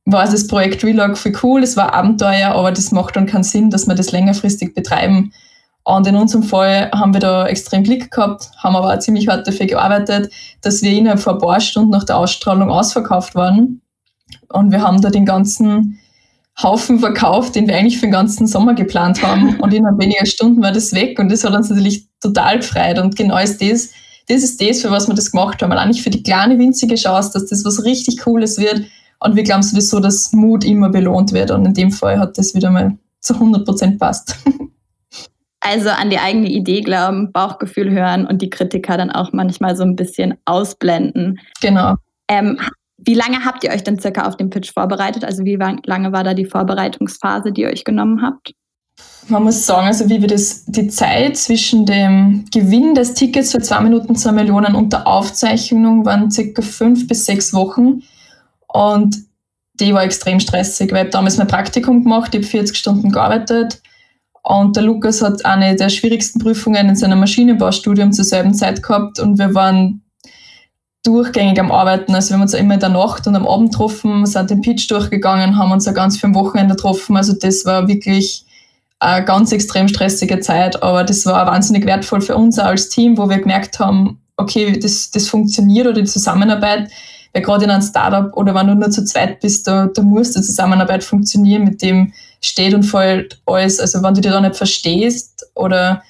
war 0.05 0.25
das 0.25 0.47
Projekt 0.47 0.83
Relog 0.83 1.17
viel 1.17 1.37
cool, 1.43 1.63
es 1.63 1.77
war 1.77 1.93
Abenteuer, 1.93 2.49
aber 2.49 2.71
das 2.71 2.91
macht 2.91 3.15
dann 3.15 3.25
keinen 3.25 3.43
Sinn, 3.43 3.69
dass 3.69 3.87
wir 3.87 3.95
das 3.95 4.11
längerfristig 4.11 4.73
betreiben. 4.73 5.31
Und 5.83 6.07
in 6.07 6.15
unserem 6.15 6.43
Fall 6.43 6.89
haben 6.91 7.13
wir 7.13 7.19
da 7.19 7.45
extrem 7.47 7.83
Glück 7.83 8.09
gehabt, 8.09 8.49
haben 8.57 8.75
aber 8.75 8.93
auch 8.93 8.99
ziemlich 8.99 9.27
hart 9.27 9.47
dafür 9.47 9.67
gearbeitet, 9.67 10.31
dass 10.61 10.81
wir 10.81 10.91
innerhalb 10.91 11.19
von 11.19 11.35
ein 11.35 11.39
paar 11.39 11.59
Stunden 11.59 11.91
nach 11.91 12.03
der 12.03 12.17
Ausstrahlung 12.17 12.69
ausverkauft 12.71 13.35
waren. 13.35 13.81
Und 14.49 14.71
wir 14.71 14.81
haben 14.81 15.01
da 15.01 15.11
den 15.11 15.25
ganzen 15.25 15.99
Haufen 16.61 16.99
verkauft, 16.99 17.55
den 17.55 17.67
wir 17.67 17.75
eigentlich 17.75 17.97
für 17.97 18.05
den 18.05 18.11
ganzen 18.11 18.47
Sommer 18.47 18.73
geplant 18.73 19.21
haben. 19.21 19.59
Und 19.59 19.73
innerhalb 19.73 19.99
weniger 19.99 20.25
Stunden 20.25 20.61
war 20.61 20.71
das 20.71 20.93
weg 20.93 21.19
und 21.19 21.31
das 21.31 21.43
hat 21.43 21.53
uns 21.53 21.69
natürlich 21.69 22.07
total 22.21 22.57
gefreut. 22.57 22.97
Und 22.99 23.15
genau 23.15 23.37
ist 23.37 23.61
das, 23.61 23.89
das 24.27 24.43
ist 24.43 24.61
das, 24.61 24.81
für 24.81 24.89
was 24.89 25.07
wir 25.07 25.15
das 25.15 25.31
gemacht 25.31 25.61
haben. 25.61 25.71
Allein 25.71 25.89
nicht 25.89 26.01
für 26.01 26.09
die 26.09 26.23
kleine, 26.23 26.57
winzige 26.57 26.95
Chance, 26.95 27.31
dass 27.33 27.47
das 27.47 27.65
was 27.65 27.83
richtig 27.83 28.19
Cooles 28.19 28.57
wird. 28.57 28.83
Und 29.19 29.35
wir 29.35 29.43
glauben 29.43 29.63
sowieso, 29.63 29.99
dass 29.99 30.31
Mut 30.31 30.63
immer 30.63 30.89
belohnt 30.89 31.33
wird. 31.33 31.51
Und 31.51 31.65
in 31.65 31.73
dem 31.73 31.91
Fall 31.91 32.19
hat 32.19 32.37
das 32.37 32.55
wieder 32.55 32.71
mal 32.71 32.97
zu 33.19 33.33
100 33.33 33.65
Prozent 33.65 33.99
passt. 33.99 34.37
Also 35.67 35.89
an 35.89 36.11
die 36.11 36.19
eigene 36.19 36.47
Idee 36.47 36.81
glauben, 36.81 37.31
Bauchgefühl 37.31 37.89
hören 37.89 38.27
und 38.27 38.43
die 38.43 38.51
Kritiker 38.51 38.97
dann 38.97 39.09
auch 39.09 39.33
manchmal 39.33 39.75
so 39.75 39.81
ein 39.81 39.95
bisschen 39.95 40.35
ausblenden. 40.45 41.39
Genau. 41.59 41.95
Ähm, 42.29 42.59
wie 42.97 43.13
lange 43.13 43.43
habt 43.43 43.63
ihr 43.63 43.71
euch 43.71 43.83
denn 43.83 43.99
circa 43.99 44.25
auf 44.25 44.37
den 44.37 44.49
Pitch 44.49 44.73
vorbereitet? 44.73 45.23
Also 45.23 45.43
wie 45.43 45.55
lange 45.55 46.11
war 46.11 46.23
da 46.23 46.33
die 46.33 46.45
Vorbereitungsphase, 46.45 47.51
die 47.51 47.61
ihr 47.61 47.69
euch 47.69 47.83
genommen 47.83 48.21
habt? 48.21 48.53
Man 49.27 49.43
muss 49.43 49.65
sagen, 49.65 49.87
also 49.87 50.07
wie 50.09 50.21
wir 50.21 50.27
das, 50.27 50.65
die 50.65 50.87
Zeit 50.87 51.35
zwischen 51.35 51.85
dem 51.85 52.45
Gewinn 52.53 52.95
des 52.95 53.13
Tickets 53.15 53.51
für 53.51 53.59
zwei 53.59 53.81
Minuten 53.81 54.15
zwei 54.15 54.31
Millionen 54.31 54.75
und 54.75 54.93
der 54.93 55.07
Aufzeichnung 55.07 56.05
waren 56.05 56.31
circa 56.31 56.61
fünf 56.61 57.07
bis 57.07 57.25
sechs 57.25 57.53
Wochen. 57.53 58.03
Und 58.67 59.17
die 59.73 59.93
war 59.93 60.03
extrem 60.03 60.39
stressig, 60.39 60.91
weil 60.93 61.07
ich 61.07 61.11
damals 61.11 61.37
mein 61.37 61.47
Praktikum 61.47 62.03
gemacht, 62.03 62.33
ich 62.33 62.41
habe 62.41 62.47
40 62.47 62.77
Stunden 62.77 63.11
gearbeitet. 63.11 63.81
Und 64.43 64.75
der 64.75 64.83
Lukas 64.83 65.21
hat 65.21 65.43
eine 65.43 65.75
der 65.75 65.89
schwierigsten 65.89 66.39
Prüfungen 66.39 66.87
in 66.87 66.95
seinem 66.95 67.19
Maschinenbaustudium 67.19 68.13
zur 68.13 68.25
selben 68.25 68.53
Zeit 68.53 68.83
gehabt 68.83 69.19
und 69.19 69.39
wir 69.39 69.55
waren 69.55 70.04
durchgängig 71.05 71.59
am 71.59 71.71
Arbeiten. 71.71 72.15
Also 72.15 72.29
wir 72.29 72.35
haben 72.35 72.41
uns 72.41 72.53
immer 72.53 72.73
in 72.73 72.79
der 72.79 72.89
Nacht 72.89 73.27
und 73.27 73.35
am 73.35 73.47
Abend 73.47 73.71
getroffen, 73.71 74.25
sind 74.25 74.49
den 74.49 74.61
Pitch 74.61 74.89
durchgegangen, 74.89 75.57
haben 75.57 75.71
uns 75.71 75.85
ja 75.85 75.91
ganz 75.91 76.17
viel 76.17 76.27
am 76.27 76.35
Wochenende 76.35 76.75
getroffen. 76.75 77.15
Also 77.17 77.33
das 77.33 77.65
war 77.65 77.87
wirklich 77.87 78.45
eine 78.99 79.25
ganz 79.25 79.51
extrem 79.51 79.87
stressige 79.87 80.39
Zeit, 80.39 80.81
aber 80.81 81.03
das 81.03 81.25
war 81.25 81.45
wahnsinnig 81.47 81.85
wertvoll 81.85 82.21
für 82.21 82.35
uns 82.35 82.57
als 82.57 82.89
Team, 82.89 83.17
wo 83.17 83.29
wir 83.29 83.39
gemerkt 83.39 83.79
haben, 83.79 84.19
okay, 84.37 84.77
das, 84.79 85.11
das 85.11 85.27
funktioniert 85.27 85.87
oder 85.87 86.01
die 86.01 86.07
Zusammenarbeit, 86.07 86.89
weil 87.33 87.43
gerade 87.43 87.65
in 87.65 87.71
einem 87.71 87.81
Startup 87.81 88.35
oder 88.35 88.55
wenn 88.55 88.67
du 88.67 88.75
nur 88.75 88.89
zu 88.89 89.03
zweit 89.05 89.41
bist, 89.41 89.67
da, 89.67 89.87
da 89.87 90.01
muss 90.01 90.31
die 90.31 90.41
Zusammenarbeit 90.41 91.03
funktionieren, 91.03 91.65
mit 91.65 91.81
dem 91.81 92.13
steht 92.41 92.73
und 92.73 92.83
fällt 92.83 93.41
alles. 93.45 93.79
Also 93.79 94.01
wenn 94.01 94.13
du 94.13 94.21
dich 94.21 94.31
da 94.31 94.41
nicht 94.41 94.55
verstehst 94.55 95.45
oder 95.55 96.01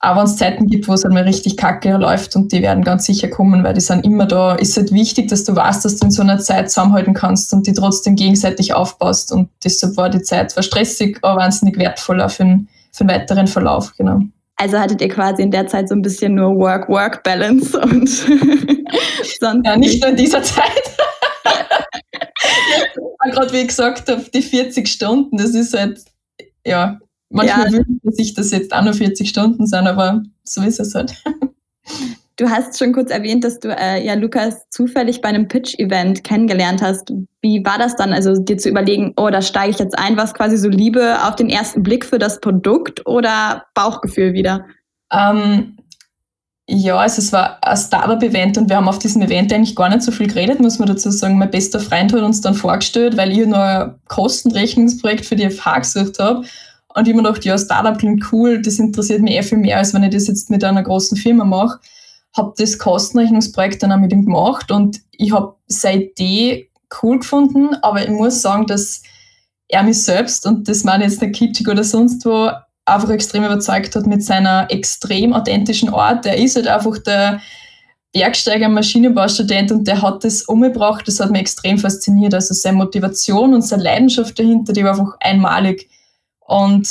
auch 0.00 0.16
wenn 0.16 0.24
es 0.24 0.36
Zeiten 0.36 0.66
gibt, 0.66 0.88
wo 0.88 0.92
es 0.92 1.04
einmal 1.04 1.22
richtig 1.22 1.56
kacke 1.56 1.96
läuft 1.96 2.36
und 2.36 2.52
die 2.52 2.62
werden 2.62 2.84
ganz 2.84 3.06
sicher 3.06 3.28
kommen, 3.28 3.64
weil 3.64 3.74
die 3.74 3.80
sind 3.80 4.04
immer 4.04 4.26
da, 4.26 4.54
ist 4.54 4.76
halt 4.76 4.92
wichtig, 4.92 5.28
dass 5.28 5.44
du 5.44 5.56
weißt, 5.56 5.84
dass 5.84 5.96
du 5.96 6.06
in 6.06 6.10
so 6.10 6.22
einer 6.22 6.38
Zeit 6.38 6.70
zusammenhalten 6.70 7.14
kannst 7.14 7.52
und 7.52 7.66
die 7.66 7.72
trotzdem 7.72 8.14
gegenseitig 8.14 8.74
aufbaust. 8.74 9.32
Und 9.32 9.48
deshalb 9.64 9.96
war 9.96 10.10
die 10.10 10.22
Zeit 10.22 10.50
zwar 10.50 10.62
stressig, 10.62 11.18
aber 11.22 11.40
wahnsinnig 11.40 11.78
wertvoll 11.78 12.20
auch 12.20 12.30
für 12.30 12.44
den, 12.44 12.68
für 12.92 13.04
den 13.04 13.10
weiteren 13.10 13.46
Verlauf, 13.46 13.94
genau. 13.96 14.20
Also 14.56 14.78
hattet 14.78 15.00
ihr 15.02 15.08
quasi 15.08 15.42
in 15.42 15.50
der 15.50 15.66
Zeit 15.66 15.88
so 15.88 15.94
ein 15.94 16.02
bisschen 16.02 16.34
nur 16.34 16.56
Work-Work-Balance 16.56 17.78
und 17.78 18.08
sonst. 19.40 19.66
Ja, 19.66 19.76
nicht 19.76 20.02
nur 20.02 20.10
in 20.10 20.16
dieser 20.16 20.42
Zeit. 20.42 20.96
Gerade 23.30 23.52
wie 23.52 23.66
gesagt 23.66 24.08
habe, 24.08 24.24
die 24.32 24.40
40 24.40 24.88
Stunden, 24.88 25.36
das 25.36 25.50
ist 25.50 25.76
halt, 25.76 26.00
ja, 26.64 26.98
Manchmal 27.28 27.72
ja. 27.72 27.78
wünscht 27.78 28.16
sich 28.16 28.34
das 28.34 28.50
jetzt 28.50 28.72
auch 28.72 28.82
nur 28.82 28.94
40 28.94 29.28
Stunden 29.28 29.66
sind, 29.66 29.86
aber 29.86 30.22
so 30.44 30.62
ist 30.62 30.80
es 30.80 30.94
halt. 30.94 31.14
Du 32.38 32.50
hast 32.50 32.78
schon 32.78 32.92
kurz 32.92 33.10
erwähnt, 33.10 33.44
dass 33.44 33.60
du 33.60 33.74
äh, 33.74 34.04
ja 34.04 34.12
Lukas 34.12 34.68
zufällig 34.68 35.22
bei 35.22 35.30
einem 35.30 35.48
Pitch-Event 35.48 36.22
kennengelernt 36.22 36.82
hast. 36.82 37.10
Wie 37.40 37.64
war 37.64 37.78
das 37.78 37.96
dann? 37.96 38.12
Also 38.12 38.38
dir 38.38 38.58
zu 38.58 38.68
überlegen, 38.68 39.14
oh, 39.16 39.30
da 39.30 39.40
steige 39.40 39.70
ich 39.70 39.78
jetzt 39.78 39.98
ein, 39.98 40.18
was 40.18 40.34
quasi 40.34 40.58
so 40.58 40.68
Liebe 40.68 41.24
auf 41.24 41.36
den 41.36 41.48
ersten 41.48 41.82
Blick 41.82 42.04
für 42.04 42.18
das 42.18 42.40
Produkt 42.40 43.06
oder 43.06 43.64
Bauchgefühl 43.74 44.34
wieder? 44.34 44.66
Ähm, 45.10 45.78
Ja, 46.68 46.96
also 46.96 47.22
es 47.22 47.32
war 47.32 47.62
ein 47.62 47.76
Startup-Event 47.76 48.58
und 48.58 48.68
wir 48.68 48.76
haben 48.76 48.88
auf 48.88 48.98
diesem 48.98 49.22
Event 49.22 49.52
eigentlich 49.52 49.76
gar 49.76 49.88
nicht 49.88 50.02
so 50.02 50.10
viel 50.10 50.26
geredet, 50.26 50.58
muss 50.58 50.80
man 50.80 50.88
dazu 50.88 51.10
sagen. 51.12 51.38
Mein 51.38 51.50
bester 51.50 51.78
Freund 51.78 52.12
hat 52.12 52.22
uns 52.22 52.40
dann 52.40 52.54
vorgestellt, 52.54 53.16
weil 53.16 53.30
ich 53.30 53.46
noch 53.46 53.56
ein 53.56 53.94
Kostenrechnungsprojekt 54.08 55.24
für 55.24 55.36
die 55.36 55.48
FH 55.48 55.78
gesucht 55.78 56.18
habe. 56.18 56.44
Und 56.96 57.06
ich 57.06 57.14
mir 57.14 57.22
gedacht, 57.22 57.44
ja, 57.44 57.58
Startup 57.58 57.98
klingt 57.98 58.32
cool, 58.32 58.62
das 58.62 58.78
interessiert 58.78 59.20
mich 59.20 59.34
eh 59.34 59.42
viel 59.42 59.58
mehr, 59.58 59.76
als 59.76 59.92
wenn 59.92 60.02
ich 60.02 60.14
das 60.14 60.28
jetzt 60.28 60.48
mit 60.48 60.64
einer 60.64 60.82
großen 60.82 61.18
Firma 61.18 61.44
mache. 61.44 61.78
Habe 62.34 62.54
das 62.56 62.78
Kostenrechnungsprojekt 62.78 63.82
dann 63.82 63.92
auch 63.92 63.98
mit 63.98 64.12
ihm 64.12 64.24
gemacht 64.24 64.70
und 64.70 65.00
ich 65.12 65.32
habe 65.32 65.56
seine 65.66 66.04
Idee 66.04 66.70
cool 67.02 67.18
gefunden, 67.18 67.74
aber 67.82 68.02
ich 68.02 68.08
muss 68.08 68.40
sagen, 68.40 68.66
dass 68.66 69.02
er 69.68 69.82
mich 69.82 70.02
selbst, 70.02 70.46
und 70.46 70.68
das 70.68 70.84
meine 70.84 71.04
ich 71.04 71.10
jetzt 71.10 71.20
nicht 71.20 71.34
kitschig 71.34 71.68
oder 71.68 71.84
sonst 71.84 72.24
wo, 72.24 72.50
einfach 72.86 73.10
extrem 73.10 73.44
überzeugt 73.44 73.94
hat 73.94 74.06
mit 74.06 74.24
seiner 74.24 74.66
extrem 74.70 75.34
authentischen 75.34 75.90
Art. 75.90 76.24
Er 76.24 76.38
ist 76.38 76.56
halt 76.56 76.68
einfach 76.68 76.96
der 76.98 77.42
Bergsteiger, 78.14 78.70
Maschinenbaustudent 78.70 79.70
und 79.70 79.86
der 79.86 80.00
hat 80.00 80.24
das 80.24 80.42
umgebracht. 80.44 81.06
Das 81.06 81.20
hat 81.20 81.30
mich 81.30 81.42
extrem 81.42 81.76
fasziniert. 81.76 82.32
Also 82.32 82.54
seine 82.54 82.78
Motivation 82.78 83.52
und 83.52 83.62
seine 83.62 83.82
Leidenschaft 83.82 84.38
dahinter, 84.38 84.72
die 84.72 84.84
war 84.84 84.92
einfach 84.92 85.16
einmalig. 85.20 85.90
Und 86.46 86.88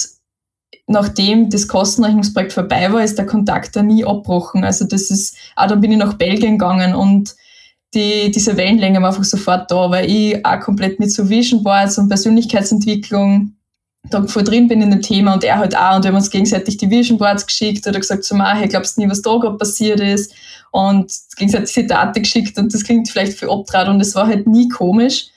nachdem 0.87 1.49
das 1.49 1.67
Kostenrechnungsprojekt 1.67 2.53
vorbei 2.53 2.91
war, 2.91 3.03
ist 3.03 3.17
der 3.17 3.25
Kontakt 3.25 3.75
da 3.75 3.81
nie 3.81 4.05
abgebrochen. 4.05 4.63
Also 4.63 4.85
das 4.85 5.09
ist, 5.09 5.35
auch 5.55 5.67
dann 5.67 5.81
bin 5.81 5.91
ich 5.91 5.97
nach 5.97 6.13
Belgien 6.13 6.57
gegangen 6.57 6.95
und 6.95 7.35
die, 7.93 8.29
diese 8.29 8.57
Wellenlänge 8.57 9.01
war 9.01 9.09
einfach 9.09 9.23
sofort 9.23 9.71
da, 9.71 9.89
weil 9.89 10.09
ich 10.09 10.45
auch 10.45 10.59
komplett 10.59 10.99
mit 10.99 11.11
so 11.11 11.29
Vision 11.29 11.63
Boards 11.63 11.97
und 11.97 12.09
Persönlichkeitsentwicklung 12.09 13.53
da 14.09 14.27
voll 14.27 14.43
drin 14.43 14.67
bin 14.67 14.81
in 14.81 14.91
dem 14.91 15.01
Thema 15.01 15.33
und 15.33 15.43
er 15.43 15.57
halt 15.57 15.75
auch. 15.75 15.95
Und 15.95 16.03
wir 16.03 16.09
haben 16.09 16.17
uns 16.17 16.29
gegenseitig 16.29 16.77
die 16.77 16.89
Vision 16.89 17.17
Boards 17.17 17.47
geschickt 17.47 17.87
oder 17.87 17.99
gesagt 17.99 18.23
so, 18.23 18.37
hey, 18.37 18.67
glaubst 18.67 18.97
du 18.97 19.01
nie, 19.01 19.09
was 19.09 19.21
da 19.21 19.37
gerade 19.37 19.57
passiert 19.57 19.99
ist? 19.99 20.33
Und 20.71 21.11
gegenseitig 21.37 21.73
Zitate 21.73 22.21
geschickt 22.21 22.57
und 22.59 22.73
das 22.73 22.83
klingt 22.83 23.09
vielleicht 23.09 23.37
für 23.39 23.49
Obtrat 23.49 23.87
und 23.87 24.01
es 24.01 24.13
war 24.13 24.27
halt 24.27 24.45
nie 24.45 24.67
komisch. 24.67 25.27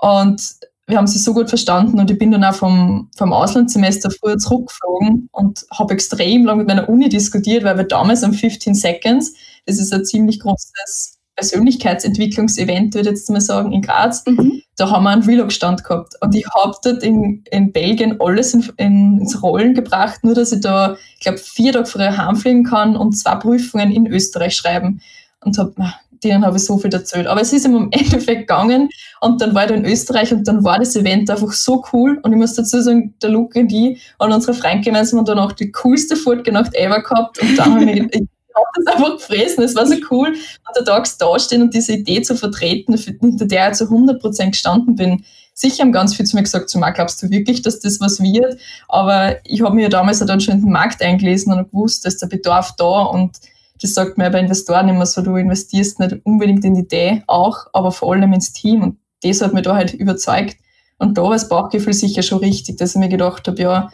Und 0.00 0.42
wir 0.86 0.96
haben 0.96 1.06
sie 1.06 1.18
so 1.18 1.32
gut 1.32 1.48
verstanden 1.48 2.00
und 2.00 2.10
ich 2.10 2.18
bin 2.18 2.32
dann 2.32 2.44
auch 2.44 2.54
vom, 2.54 3.08
vom 3.16 3.32
Auslandssemester 3.32 4.10
früher 4.10 4.38
zurückgeflogen 4.38 5.28
und 5.32 5.64
habe 5.72 5.94
extrem 5.94 6.44
lange 6.44 6.58
mit 6.58 6.68
meiner 6.68 6.88
Uni 6.88 7.08
diskutiert, 7.08 7.64
weil 7.64 7.76
wir 7.76 7.84
damals 7.84 8.24
am 8.24 8.32
15 8.32 8.74
Seconds, 8.74 9.34
das 9.64 9.78
ist 9.78 9.92
ein 9.92 10.04
ziemlich 10.04 10.40
großes 10.40 11.18
Persönlichkeitsentwicklungsevent, 11.36 12.94
würde 12.94 13.08
ich 13.08 13.16
jetzt 13.16 13.30
mal 13.30 13.40
sagen, 13.40 13.72
in 13.72 13.80
Graz, 13.80 14.24
mhm. 14.26 14.60
da 14.76 14.90
haben 14.90 15.04
wir 15.04 15.10
einen 15.10 15.22
Vlog-Stand 15.22 15.82
gehabt. 15.82 16.14
Und 16.20 16.34
ich 16.34 16.46
habe 16.54 16.74
dort 16.84 17.02
in, 17.02 17.42
in 17.50 17.72
Belgien 17.72 18.20
alles 18.20 18.52
in, 18.52 18.68
in, 18.76 19.18
ins 19.20 19.42
Rollen 19.42 19.74
gebracht, 19.74 20.24
nur 20.24 20.34
dass 20.34 20.52
ich 20.52 20.60
da, 20.60 20.96
ich 21.14 21.20
glaube, 21.20 21.38
vier 21.38 21.72
Tage 21.72 21.86
vorher 21.86 22.16
heimfliegen 22.16 22.64
kann 22.64 22.96
und 22.96 23.12
zwei 23.12 23.36
Prüfungen 23.36 23.92
in 23.92 24.06
Österreich 24.06 24.54
schreiben. 24.54 25.00
Und 25.40 25.58
hab, 25.58 25.74
denen 26.22 26.44
habe 26.44 26.56
ich 26.56 26.64
so 26.64 26.78
viel 26.78 26.92
erzählt. 26.92 27.26
Aber 27.26 27.40
es 27.40 27.52
ist 27.52 27.66
im 27.66 27.88
Endeffekt 27.90 28.42
gegangen 28.42 28.88
und 29.20 29.40
dann 29.40 29.54
war 29.54 29.64
ich 29.64 29.68
da 29.68 29.74
in 29.74 29.84
Österreich 29.84 30.32
und 30.32 30.46
dann 30.46 30.64
war 30.64 30.78
das 30.78 30.96
Event 30.96 31.30
einfach 31.30 31.52
so 31.52 31.84
cool. 31.92 32.18
Und 32.22 32.32
ich 32.32 32.38
muss 32.38 32.54
dazu 32.54 32.80
sagen, 32.80 33.14
der 33.22 33.30
Luke 33.30 33.58
und 33.58 33.68
die 33.68 33.98
und 34.18 34.32
unsere 34.32 34.54
Freunde 34.54 34.84
gemeinsam 34.84 35.18
haben 35.18 35.26
dann 35.26 35.38
auch 35.38 35.52
die 35.52 35.70
coolste 35.72 36.16
Fortgenacht 36.16 36.74
ever 36.74 37.02
gehabt. 37.02 37.40
Und 37.40 37.56
dann 37.58 37.74
habe 37.74 37.90
ich, 37.90 38.02
ich 38.12 38.28
habe 38.54 38.66
das 38.84 38.94
einfach 38.94 39.16
gefressen. 39.16 39.64
Es 39.64 39.74
war 39.74 39.86
so 39.86 39.96
cool, 40.10 40.28
an 40.28 40.74
der 40.76 40.84
Tags 40.84 41.18
dastehen 41.18 41.62
und 41.62 41.74
diese 41.74 41.94
Idee 41.94 42.22
zu 42.22 42.36
vertreten, 42.36 42.96
hinter 42.96 43.46
der 43.46 43.70
ich 43.70 43.76
zu 43.76 43.84
100% 43.84 44.50
gestanden 44.50 44.96
bin. 44.96 45.24
Sicher 45.54 45.82
haben 45.82 45.92
ganz 45.92 46.14
viele 46.14 46.28
zu 46.28 46.36
mir 46.36 46.42
gesagt, 46.42 46.70
zu 46.70 46.78
mir, 46.78 46.92
glaubst 46.92 47.22
du 47.22 47.30
wirklich, 47.30 47.60
dass 47.60 47.78
das 47.80 48.00
was 48.00 48.20
wird? 48.20 48.58
Aber 48.88 49.36
ich 49.44 49.62
habe 49.62 49.74
mir 49.74 49.82
ja 49.82 49.88
damals 49.88 50.18
dann 50.20 50.40
schon 50.40 50.54
in 50.54 50.60
den 50.62 50.72
Markt 50.72 51.02
eingelesen 51.02 51.52
und 51.52 51.70
gewusst, 51.70 52.06
dass 52.06 52.16
der 52.16 52.26
Bedarf 52.26 52.74
da 52.76 53.02
und 53.02 53.36
das 53.82 53.94
sagt 53.94 54.18
mir 54.18 54.30
bei 54.30 54.40
Investoren 54.40 54.88
immer 54.88 55.06
so, 55.06 55.22
du 55.22 55.36
investierst 55.36 55.98
nicht 55.98 56.20
unbedingt 56.24 56.64
in 56.64 56.74
die 56.74 56.82
Idee 56.82 57.22
auch, 57.26 57.66
aber 57.72 57.90
vor 57.92 58.12
allem 58.12 58.32
ins 58.32 58.52
Team 58.52 58.82
und 58.82 58.98
das 59.22 59.40
hat 59.40 59.54
mich 59.54 59.62
da 59.62 59.74
halt 59.74 59.94
überzeugt. 59.94 60.56
Und 60.98 61.18
da 61.18 61.22
war 61.22 61.32
das 61.32 61.48
Bauchgefühl 61.48 61.92
sicher 61.92 62.22
schon 62.22 62.38
richtig, 62.38 62.76
dass 62.78 62.94
ich 62.94 63.00
mir 63.00 63.08
gedacht 63.08 63.46
habe, 63.48 63.60
ja, 63.60 63.90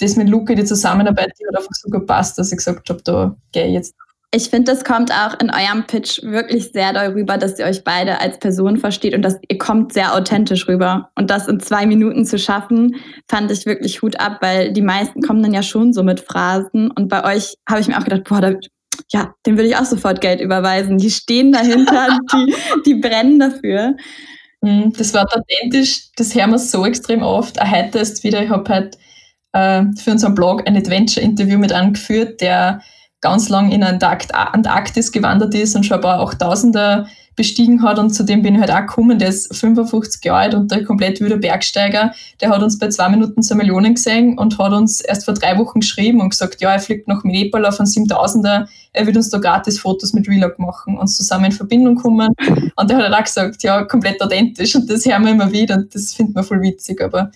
das 0.00 0.16
mit 0.16 0.28
Luke, 0.28 0.54
die 0.54 0.64
Zusammenarbeit, 0.64 1.32
die 1.38 1.46
hat 1.46 1.56
einfach 1.56 1.74
so 1.74 1.90
gepasst, 1.90 2.38
dass 2.38 2.52
ich 2.52 2.58
gesagt 2.58 2.88
habe, 2.88 3.02
da 3.02 3.36
gehe 3.52 3.66
ich 3.66 3.72
jetzt. 3.72 3.94
Ich 4.30 4.50
finde, 4.50 4.72
das 4.72 4.84
kommt 4.84 5.10
auch 5.10 5.40
in 5.40 5.50
eurem 5.50 5.86
Pitch 5.86 6.22
wirklich 6.22 6.70
sehr 6.72 6.92
darüber, 6.92 7.38
dass 7.38 7.58
ihr 7.58 7.64
euch 7.64 7.82
beide 7.82 8.20
als 8.20 8.38
Person 8.38 8.76
versteht 8.76 9.14
und 9.14 9.22
dass 9.22 9.38
ihr 9.48 9.56
kommt 9.56 9.94
sehr 9.94 10.14
authentisch 10.14 10.68
rüber. 10.68 11.10
Und 11.14 11.30
das 11.30 11.48
in 11.48 11.60
zwei 11.60 11.86
Minuten 11.86 12.26
zu 12.26 12.38
schaffen, 12.38 12.96
fand 13.30 13.50
ich 13.50 13.64
wirklich 13.64 14.02
Hut 14.02 14.20
ab, 14.20 14.38
weil 14.42 14.72
die 14.72 14.82
meisten 14.82 15.22
kommen 15.22 15.42
dann 15.42 15.54
ja 15.54 15.62
schon 15.62 15.94
so 15.94 16.02
mit 16.02 16.20
Phrasen. 16.20 16.90
Und 16.90 17.08
bei 17.08 17.24
euch 17.24 17.54
habe 17.66 17.80
ich 17.80 17.88
mir 17.88 17.98
auch 17.98 18.04
gedacht, 18.04 18.24
boah, 18.24 18.42
da, 18.42 18.52
ja, 19.10 19.34
dem 19.46 19.56
würde 19.56 19.68
ich 19.68 19.76
auch 19.76 19.84
sofort 19.84 20.20
Geld 20.20 20.40
überweisen. 20.40 20.98
Die 20.98 21.10
stehen 21.10 21.52
dahinter, 21.52 22.18
die, 22.32 22.54
die 22.86 22.94
brennen 22.94 23.38
dafür. 23.38 23.96
Mhm, 24.60 24.92
das 24.96 25.14
war 25.14 25.24
authentisch, 25.24 26.10
das 26.16 26.34
hören 26.34 26.50
wir 26.50 26.58
so 26.58 26.84
extrem 26.84 27.22
oft. 27.22 27.60
Auch 27.60 27.70
heute 27.70 27.98
ist 27.98 28.24
wieder, 28.24 28.42
ich 28.42 28.50
habe 28.50 28.68
halt 28.68 28.98
äh, 29.52 29.84
für 29.96 30.10
unseren 30.10 30.34
Blog 30.34 30.66
ein 30.66 30.76
Adventure-Interview 30.76 31.58
mit 31.58 31.72
angeführt, 31.72 32.40
der 32.40 32.82
ganz 33.20 33.48
lang 33.48 33.72
in 33.72 33.82
Antarktis 33.82 35.10
gewandert 35.10 35.54
ist 35.54 35.74
und 35.74 35.84
schon 35.84 35.96
ein 35.96 36.02
paar 36.02 36.20
Achttausender 36.20 37.08
bestiegen 37.38 37.82
hat 37.82 37.98
und 37.98 38.10
zu 38.10 38.24
dem 38.24 38.42
bin 38.42 38.56
ich 38.56 38.60
halt 38.60 38.70
auch 38.70 38.80
gekommen. 38.80 39.18
Der 39.18 39.28
ist 39.28 39.56
55 39.56 40.22
Jahre 40.24 40.40
alt 40.40 40.54
und 40.54 40.70
der 40.70 40.84
komplett 40.84 41.22
wieder 41.22 41.38
Bergsteiger. 41.38 42.12
Der 42.40 42.50
hat 42.50 42.62
uns 42.62 42.78
bei 42.78 42.88
zwei 42.88 43.08
Minuten 43.08 43.42
zur 43.42 43.56
Millionen 43.56 43.94
gesehen 43.94 44.36
und 44.36 44.58
hat 44.58 44.72
uns 44.72 45.00
erst 45.00 45.24
vor 45.24 45.34
drei 45.34 45.56
Wochen 45.56 45.80
geschrieben 45.80 46.20
und 46.20 46.30
gesagt, 46.30 46.60
ja, 46.60 46.72
er 46.72 46.80
fliegt 46.80 47.08
nach 47.08 47.24
Nepal 47.24 47.64
auf 47.64 47.80
einen 47.80 47.86
7000er, 47.86 48.66
er 48.92 49.06
wird 49.06 49.16
uns 49.16 49.30
da 49.30 49.38
gratis 49.38 49.78
Fotos 49.78 50.12
mit 50.12 50.28
Relog 50.28 50.58
machen, 50.58 50.98
uns 50.98 51.16
zusammen 51.16 51.46
in 51.46 51.52
Verbindung 51.52 51.94
kommen. 51.94 52.34
Und 52.76 52.90
der 52.90 52.98
hat 52.98 53.04
halt 53.04 53.14
auch 53.14 53.24
gesagt, 53.24 53.62
ja, 53.62 53.84
komplett 53.84 54.20
authentisch 54.20 54.74
und 54.74 54.90
das 54.90 55.06
hören 55.06 55.24
wir 55.24 55.30
immer 55.30 55.52
wieder 55.52 55.76
und 55.76 55.94
das 55.94 56.12
finden 56.12 56.34
wir 56.34 56.42
voll 56.42 56.60
witzig, 56.60 57.00
aber 57.00 57.30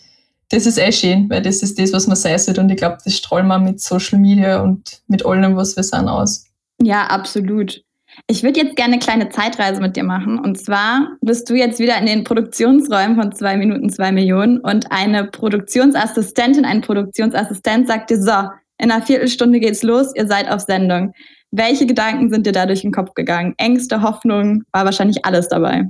das 0.50 0.66
ist 0.66 0.78
eh 0.78 0.92
schön, 0.92 1.30
weil 1.30 1.40
das 1.40 1.62
ist 1.62 1.78
das, 1.78 1.92
was 1.92 2.06
man 2.06 2.16
sein 2.16 2.38
sollte. 2.38 2.60
Und 2.60 2.68
ich 2.70 2.76
glaube, 2.76 2.98
das 3.02 3.16
strahlen 3.16 3.46
wir 3.46 3.58
mit 3.58 3.80
Social 3.80 4.18
Media 4.18 4.60
und 4.60 5.00
mit 5.06 5.24
allem, 5.24 5.56
was 5.56 5.76
wir 5.76 5.82
sind, 5.82 6.08
aus. 6.08 6.46
Ja, 6.82 7.06
absolut. 7.06 7.82
Ich 8.26 8.42
würde 8.42 8.60
jetzt 8.60 8.76
gerne 8.76 8.94
eine 8.94 9.00
kleine 9.00 9.28
Zeitreise 9.30 9.80
mit 9.80 9.96
dir 9.96 10.04
machen. 10.04 10.38
Und 10.38 10.58
zwar 10.58 11.16
bist 11.20 11.48
du 11.50 11.54
jetzt 11.54 11.78
wieder 11.78 11.98
in 11.98 12.06
den 12.06 12.24
Produktionsräumen 12.24 13.16
von 13.16 13.32
zwei 13.32 13.56
Minuten 13.56 13.90
zwei 13.90 14.12
Millionen 14.12 14.58
und 14.58 14.90
eine 14.90 15.24
Produktionsassistentin, 15.24 16.64
ein 16.64 16.82
Produktionsassistent 16.82 17.88
sagt 17.88 18.10
dir, 18.10 18.20
so, 18.20 18.48
in 18.78 18.90
einer 18.90 19.04
Viertelstunde 19.04 19.60
geht's 19.60 19.82
los, 19.82 20.12
ihr 20.14 20.26
seid 20.26 20.50
auf 20.50 20.60
Sendung. 20.60 21.12
Welche 21.50 21.86
Gedanken 21.86 22.30
sind 22.30 22.46
dir 22.46 22.52
da 22.52 22.66
durch 22.66 22.82
den 22.82 22.92
Kopf 22.92 23.14
gegangen? 23.14 23.54
Ängste, 23.58 24.02
Hoffnung, 24.02 24.62
war 24.72 24.84
wahrscheinlich 24.84 25.24
alles 25.24 25.48
dabei. 25.48 25.84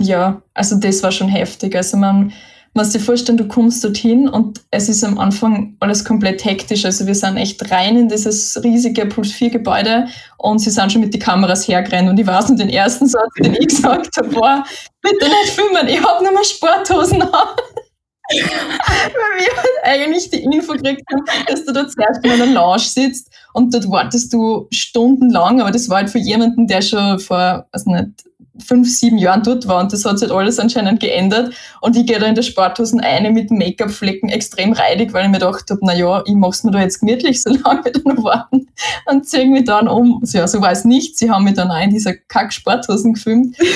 Ja, 0.00 0.42
also 0.54 0.78
das 0.78 1.02
war 1.02 1.12
schon 1.12 1.28
heftig. 1.28 1.76
Also 1.76 1.96
man 1.96 2.32
musst 2.74 2.94
dir 2.94 3.00
vorstellen, 3.00 3.38
du 3.38 3.46
kommst 3.46 3.82
dorthin 3.84 4.28
und 4.28 4.60
es 4.70 4.88
ist 4.88 5.04
am 5.04 5.18
Anfang 5.18 5.76
alles 5.80 6.04
komplett 6.04 6.44
hektisch. 6.44 6.84
Also 6.84 7.06
wir 7.06 7.14
sind 7.14 7.36
echt 7.36 7.70
rein 7.70 7.96
in 7.96 8.08
dieses 8.08 8.60
riesige 8.62 9.06
Plus 9.06 9.32
4 9.32 9.50
Gebäude 9.50 10.08
und 10.38 10.58
sie 10.58 10.70
sind 10.70 10.92
schon 10.92 11.00
mit 11.00 11.14
den 11.14 11.20
Kameras 11.20 11.66
hergerannt. 11.68 12.08
Und 12.08 12.18
ich 12.18 12.26
weiß 12.26 12.48
noch 12.48 12.58
den 12.58 12.68
ersten 12.68 13.06
Satz, 13.06 13.32
den 13.38 13.54
ich 13.54 13.68
gesagt 13.68 14.16
habe, 14.16 14.34
war, 14.34 14.66
bitte 15.00 15.24
nicht 15.24 15.50
filmen, 15.50 15.88
ich 15.88 16.02
habe 16.02 16.24
nur 16.24 16.32
mal 16.32 16.44
Sporthosen 16.44 17.22
an. 17.22 17.30
Weil 18.30 18.40
wir 18.40 19.56
halt 19.56 19.84
eigentlich 19.84 20.30
die 20.30 20.42
Info 20.42 20.72
gekriegt 20.72 21.02
haben, 21.12 21.24
dass 21.46 21.64
du 21.64 21.72
da 21.72 21.86
zuerst 21.86 22.24
in 22.24 22.30
einer 22.30 22.46
Lounge 22.46 22.80
sitzt 22.80 23.30
und 23.54 23.72
dort 23.72 23.88
wartest 23.88 24.32
du 24.32 24.66
stundenlang, 24.72 25.60
aber 25.60 25.70
das 25.70 25.88
war 25.88 25.98
halt 25.98 26.10
für 26.10 26.18
jemanden, 26.18 26.66
der 26.66 26.82
schon 26.82 27.20
vor, 27.20 27.66
weiß 27.72 27.86
nicht, 27.86 28.24
fünf, 28.58 28.88
sieben 28.88 29.16
Jahren 29.16 29.44
dort 29.44 29.68
war 29.68 29.80
und 29.80 29.92
das 29.92 30.04
hat 30.04 30.18
sich 30.18 30.28
halt 30.28 30.38
alles 30.38 30.58
anscheinend 30.58 30.98
geändert. 30.98 31.54
Und 31.80 31.96
ich 31.96 32.04
gehe 32.06 32.18
da 32.18 32.26
in 32.26 32.34
der 32.34 32.42
Sporthosen 32.42 33.00
eine 33.00 33.30
mit 33.30 33.52
Make-up-Flecken 33.52 34.28
extrem 34.28 34.72
reidig, 34.72 35.12
weil 35.12 35.24
ich 35.24 35.30
mir 35.30 35.38
gedacht 35.38 35.70
habe, 35.70 35.86
naja, 35.86 36.22
ich 36.26 36.34
mache 36.34 36.50
es 36.50 36.64
mir 36.64 36.72
da 36.72 36.80
jetzt 36.80 36.98
gemütlich, 36.98 37.42
solange 37.44 37.84
wir 37.84 37.92
da 37.92 38.00
noch 38.04 38.24
warten. 38.24 38.66
Und 39.06 39.28
ziehen 39.28 39.52
mich 39.52 39.64
dann 39.64 39.86
um. 39.86 40.20
Ja, 40.24 40.48
so 40.48 40.60
war 40.60 40.72
es 40.72 40.84
nicht. 40.84 41.16
Sie 41.16 41.30
haben 41.30 41.44
mich 41.44 41.54
dann 41.54 41.70
auch 41.70 41.80
in 41.80 41.90
dieser 41.90 42.14
Kack-Sporthosen 42.14 43.14
gefilmt. 43.14 43.56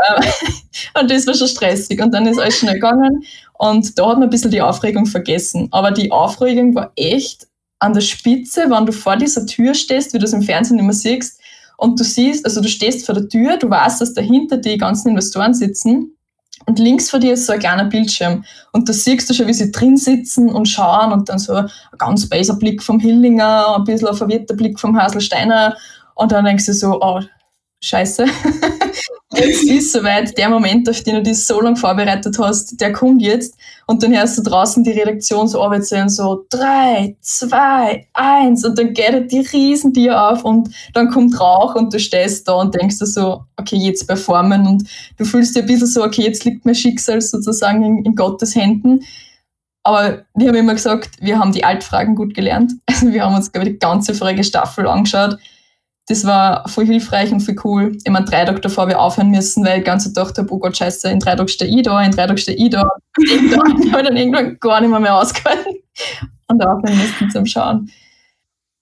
Äh, 0.00 0.98
und 0.98 1.10
das 1.10 1.26
war 1.26 1.34
schon 1.34 1.46
stressig. 1.46 2.00
Und 2.00 2.14
dann 2.14 2.26
ist 2.26 2.38
alles 2.38 2.58
schnell 2.58 2.74
gegangen. 2.74 3.22
Und 3.58 3.98
da 3.98 4.08
hat 4.08 4.14
man 4.14 4.22
ein 4.24 4.30
bisschen 4.30 4.50
die 4.50 4.62
Aufregung 4.62 5.04
vergessen. 5.04 5.68
Aber 5.72 5.90
die 5.90 6.10
Aufregung 6.10 6.74
war 6.74 6.92
echt 6.96 7.49
an 7.80 7.94
der 7.94 8.00
Spitze, 8.00 8.70
wenn 8.70 8.86
du 8.86 8.92
vor 8.92 9.16
dieser 9.16 9.46
Tür 9.46 9.74
stehst, 9.74 10.14
wie 10.14 10.18
du 10.18 10.24
es 10.24 10.32
im 10.32 10.42
Fernsehen 10.42 10.78
immer 10.78 10.92
siehst, 10.92 11.40
und 11.76 11.98
du 11.98 12.04
siehst, 12.04 12.44
also 12.44 12.60
du 12.60 12.68
stehst 12.68 13.06
vor 13.06 13.14
der 13.14 13.28
Tür, 13.28 13.56
du 13.56 13.70
weißt, 13.70 14.02
dass 14.02 14.12
dahinter 14.12 14.58
die 14.58 14.76
ganzen 14.76 15.08
Investoren 15.08 15.54
sitzen 15.54 16.14
und 16.66 16.78
links 16.78 17.10
vor 17.10 17.20
dir 17.20 17.32
ist 17.32 17.46
so 17.46 17.52
ein 17.52 17.58
kleiner 17.58 17.84
Bildschirm. 17.84 18.44
Und 18.72 18.88
da 18.88 18.92
siehst 18.92 19.28
du 19.30 19.34
schon, 19.34 19.46
wie 19.46 19.54
sie 19.54 19.72
drin 19.72 19.96
sitzen 19.96 20.50
und 20.50 20.66
schauen 20.66 21.12
und 21.12 21.28
dann 21.28 21.38
so 21.38 21.54
ein 21.54 21.70
ganz 21.98 22.28
beißer 22.28 22.54
Blick 22.54 22.82
vom 22.82 23.00
Hillinger, 23.00 23.76
ein 23.76 23.84
bisschen 23.84 24.08
ein 24.08 24.14
verwirrter 24.14 24.54
Blick 24.54 24.78
vom 24.78 24.96
Haselsteiner. 24.96 25.76
Und 26.14 26.32
dann 26.32 26.44
denkst 26.44 26.66
du 26.66 26.74
so, 26.74 27.00
oh, 27.00 27.20
scheiße. 27.82 28.26
jetzt 29.34 29.64
ist 29.64 29.92
soweit, 29.92 30.36
der 30.36 30.48
Moment, 30.48 30.88
auf 30.88 31.02
den 31.02 31.16
du 31.16 31.22
dich 31.22 31.46
so 31.46 31.60
lange 31.60 31.76
vorbereitet 31.76 32.36
hast, 32.38 32.80
der 32.80 32.92
kommt 32.92 33.22
jetzt. 33.22 33.56
Und 33.86 34.02
dann 34.02 34.14
hörst 34.14 34.38
du 34.38 34.42
draußen 34.42 34.82
die 34.82 34.90
Redaktion 34.90 35.48
so 35.48 35.62
arbeiten, 35.62 36.08
so 36.08 36.46
drei, 36.50 37.16
zwei, 37.20 38.06
eins. 38.12 38.64
Und 38.64 38.78
dann 38.78 38.92
geht 38.92 39.30
die 39.30 39.40
Riesentür 39.40 40.30
auf 40.30 40.44
und 40.44 40.70
dann 40.94 41.10
kommt 41.10 41.38
Rauch 41.40 41.74
und 41.74 41.92
du 41.94 41.98
stehst 41.98 42.48
da 42.48 42.54
und 42.54 42.74
denkst 42.74 42.98
dir 42.98 43.06
so, 43.06 43.44
okay, 43.56 43.76
jetzt 43.76 44.06
performen. 44.06 44.66
Und 44.66 44.88
du 45.16 45.24
fühlst 45.24 45.54
dir 45.54 45.60
ein 45.60 45.66
bisschen 45.66 45.86
so, 45.86 46.04
okay, 46.04 46.22
jetzt 46.22 46.44
liegt 46.44 46.64
mein 46.64 46.74
Schicksal 46.74 47.20
sozusagen 47.20 47.84
in, 47.84 48.04
in 48.04 48.14
Gottes 48.14 48.54
Händen. 48.54 49.00
Aber 49.82 50.24
wir 50.34 50.48
haben 50.48 50.56
immer 50.56 50.74
gesagt, 50.74 51.10
wir 51.20 51.38
haben 51.38 51.52
die 51.52 51.64
Altfragen 51.64 52.14
gut 52.14 52.34
gelernt. 52.34 52.72
Also 52.86 53.06
wir 53.12 53.24
haben 53.24 53.34
uns, 53.34 53.50
glaube 53.50 53.68
ich, 53.68 53.74
die 53.74 53.78
ganze 53.78 54.14
vorige 54.14 54.44
Staffel 54.44 54.86
angeschaut 54.86 55.38
das 56.10 56.24
war 56.24 56.68
voll 56.68 56.86
hilfreich 56.86 57.30
und 57.30 57.40
voll 57.40 57.54
cool. 57.64 57.96
Ich 58.04 58.10
meine, 58.10 58.26
drei 58.26 58.44
Tage 58.44 58.60
davor 58.60 58.88
wir 58.88 59.00
aufhören 59.00 59.30
müssen, 59.30 59.64
weil 59.64 59.78
ich 59.78 59.84
ganz 59.84 60.04
gedacht 60.04 60.36
habe, 60.38 60.52
oh 60.52 60.58
Gott, 60.58 60.76
scheiße, 60.76 61.08
in 61.08 61.20
drei 61.20 61.36
Tagen 61.36 61.48
stehe 61.48 61.70
ich 61.70 61.82
da, 61.84 62.02
in 62.02 62.10
drei 62.10 62.26
Tagen 62.26 62.36
stehe 62.36 62.58
ich 62.58 62.70
da. 62.70 62.82
ich 63.18 63.92
habe 63.92 64.02
dann 64.02 64.16
irgendwann 64.16 64.58
gar 64.58 64.80
nicht 64.80 64.90
mehr, 64.90 64.98
mehr 64.98 65.14
ausgehalten 65.14 65.76
und 66.48 66.66
aufhören 66.66 66.98
müssen 66.98 67.30
zum 67.30 67.46
Schauen. 67.46 67.90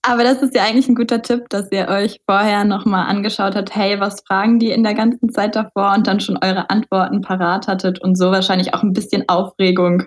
Aber 0.01 0.23
das 0.23 0.41
ist 0.41 0.55
ja 0.55 0.65
eigentlich 0.65 0.89
ein 0.89 0.95
guter 0.95 1.21
Tipp, 1.21 1.51
dass 1.51 1.71
ihr 1.71 1.89
euch 1.89 2.19
vorher 2.25 2.65
nochmal 2.65 3.09
angeschaut 3.09 3.55
habt, 3.55 3.75
hey, 3.75 4.01
was 4.01 4.23
fragen 4.27 4.59
die 4.59 4.71
in 4.71 4.83
der 4.83 4.95
ganzen 4.95 5.29
Zeit 5.29 5.55
davor 5.55 5.93
und 5.95 6.07
dann 6.07 6.21
schon 6.21 6.39
eure 6.43 6.71
Antworten 6.71 7.21
parat 7.21 7.69
hattet 7.69 8.01
und 8.01 8.17
so 8.17 8.31
wahrscheinlich 8.31 8.73
auch 8.73 8.83
ein 8.83 8.95
bisschen 8.95 9.29
Aufregung 9.29 10.05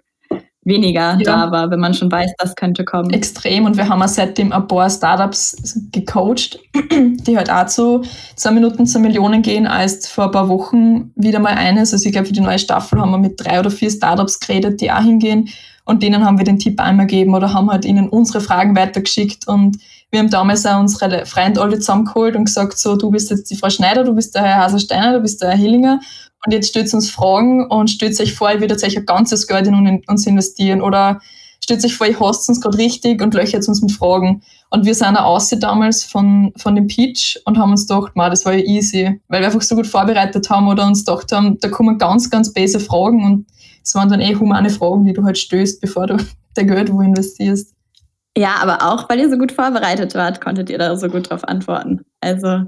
weniger 0.63 1.17
ja. 1.17 1.23
da 1.23 1.51
war, 1.51 1.71
wenn 1.71 1.79
man 1.79 1.93
schon 1.93 2.11
weiß, 2.11 2.33
das 2.37 2.55
könnte 2.55 2.85
kommen. 2.85 3.09
Extrem. 3.11 3.65
Und 3.65 3.77
wir 3.77 3.89
haben 3.89 4.01
auch 4.01 4.07
seitdem 4.07 4.51
ein 4.51 4.67
paar 4.67 4.89
Startups 4.89 5.55
gecoacht, 5.91 6.59
die 6.91 7.37
halt 7.37 7.49
auch 7.49 7.65
zu 7.65 8.03
zwei 8.35 8.51
Minuten 8.51 8.85
zu 8.85 8.99
Millionen 8.99 9.41
gehen, 9.41 9.65
als 9.65 10.07
vor 10.07 10.25
ein 10.25 10.31
paar 10.31 10.49
Wochen 10.49 11.11
wieder 11.15 11.39
mal 11.39 11.55
eines. 11.55 11.93
Also 11.93 12.05
ich 12.05 12.11
glaube, 12.11 12.27
für 12.27 12.33
die 12.33 12.41
neue 12.41 12.59
Staffel 12.59 12.99
haben 13.01 13.11
wir 13.11 13.17
mit 13.17 13.43
drei 13.43 13.59
oder 13.59 13.71
vier 13.71 13.89
Startups 13.89 14.39
geredet, 14.39 14.81
die 14.81 14.91
auch 14.91 15.01
hingehen. 15.01 15.49
Und 15.85 16.03
denen 16.03 16.25
haben 16.25 16.37
wir 16.37 16.45
den 16.45 16.59
Tipp 16.59 16.79
einmal 16.79 17.07
gegeben 17.07 17.33
oder 17.33 17.53
haben 17.53 17.69
halt 17.69 17.85
ihnen 17.85 18.09
unsere 18.09 18.41
Fragen 18.41 18.75
weitergeschickt. 18.75 19.47
Und 19.47 19.77
wir 20.11 20.19
haben 20.19 20.29
damals 20.29 20.65
auch 20.65 20.79
unsere 20.79 21.25
Freunde 21.25 21.61
alle 21.61 21.79
zusammengeholt 21.79 22.35
und 22.35 22.45
gesagt, 22.45 22.77
so, 22.77 22.95
du 22.95 23.11
bist 23.11 23.29
jetzt 23.29 23.49
die 23.49 23.55
Frau 23.55 23.69
Schneider, 23.69 24.03
du 24.03 24.13
bist 24.13 24.35
der 24.35 24.43
Herr 24.43 24.57
Haselsteiner, 24.57 25.13
du 25.13 25.21
bist 25.21 25.41
der 25.41 25.49
Herr 25.49 25.57
Hillinger 25.57 25.99
und 26.45 26.53
jetzt 26.53 26.69
stellt 26.69 26.93
uns 26.93 27.09
Fragen 27.09 27.65
und 27.67 27.89
stellt 27.89 28.19
euch 28.19 28.33
vor, 28.33 28.51
ihr 28.51 28.61
würdet 28.61 28.83
euch 28.83 28.97
ein 28.97 29.05
ganzes 29.05 29.47
Geld 29.47 29.67
in 29.67 30.01
uns 30.07 30.25
investieren 30.25 30.81
oder 30.81 31.21
stellt 31.63 31.85
euch 31.85 31.95
vor, 31.95 32.07
ihr 32.07 32.19
hasst 32.19 32.49
uns 32.49 32.59
gerade 32.59 32.77
richtig 32.77 33.21
und 33.21 33.33
löchert 33.33 33.67
uns 33.67 33.81
mit 33.81 33.91
Fragen. 33.91 34.41
Und 34.71 34.85
wir 34.85 34.95
sind 34.95 35.15
auch 35.17 35.25
aussehen 35.25 35.59
damals 35.59 36.03
von, 36.03 36.51
von 36.57 36.75
dem 36.75 36.87
Pitch 36.87 37.37
und 37.45 37.57
haben 37.57 37.71
uns 37.71 37.87
gedacht, 37.87 38.15
man, 38.15 38.31
das 38.31 38.45
war 38.45 38.53
ja 38.53 38.65
easy, 38.65 39.19
weil 39.27 39.41
wir 39.41 39.47
einfach 39.47 39.61
so 39.61 39.75
gut 39.75 39.85
vorbereitet 39.85 40.49
haben 40.49 40.67
oder 40.67 40.87
uns 40.87 41.05
gedacht 41.05 41.31
haben, 41.31 41.59
da 41.59 41.69
kommen 41.69 41.97
ganz, 41.97 42.29
ganz 42.29 42.51
böse 42.51 42.79
Fragen 42.79 43.23
und 43.23 43.45
es 43.83 43.95
waren 43.95 44.09
dann 44.09 44.21
eh 44.21 44.35
humane 44.35 44.69
Fragen, 44.69 45.05
die 45.05 45.13
du 45.13 45.23
halt 45.23 45.37
stößt, 45.37 45.81
bevor 45.81 46.07
du 46.07 46.17
der 46.55 46.65
Geld 46.65 46.91
wo 46.91 47.01
investierst. 47.01 47.73
Ja, 48.37 48.55
aber 48.61 48.83
auch 48.83 49.09
weil 49.09 49.19
ihr 49.19 49.29
so 49.29 49.37
gut 49.37 49.51
vorbereitet 49.51 50.15
wart, 50.15 50.39
konntet 50.39 50.69
ihr 50.69 50.77
da 50.77 50.95
so 50.95 51.07
gut 51.07 51.29
drauf 51.29 51.43
antworten. 51.43 52.01
Also. 52.21 52.65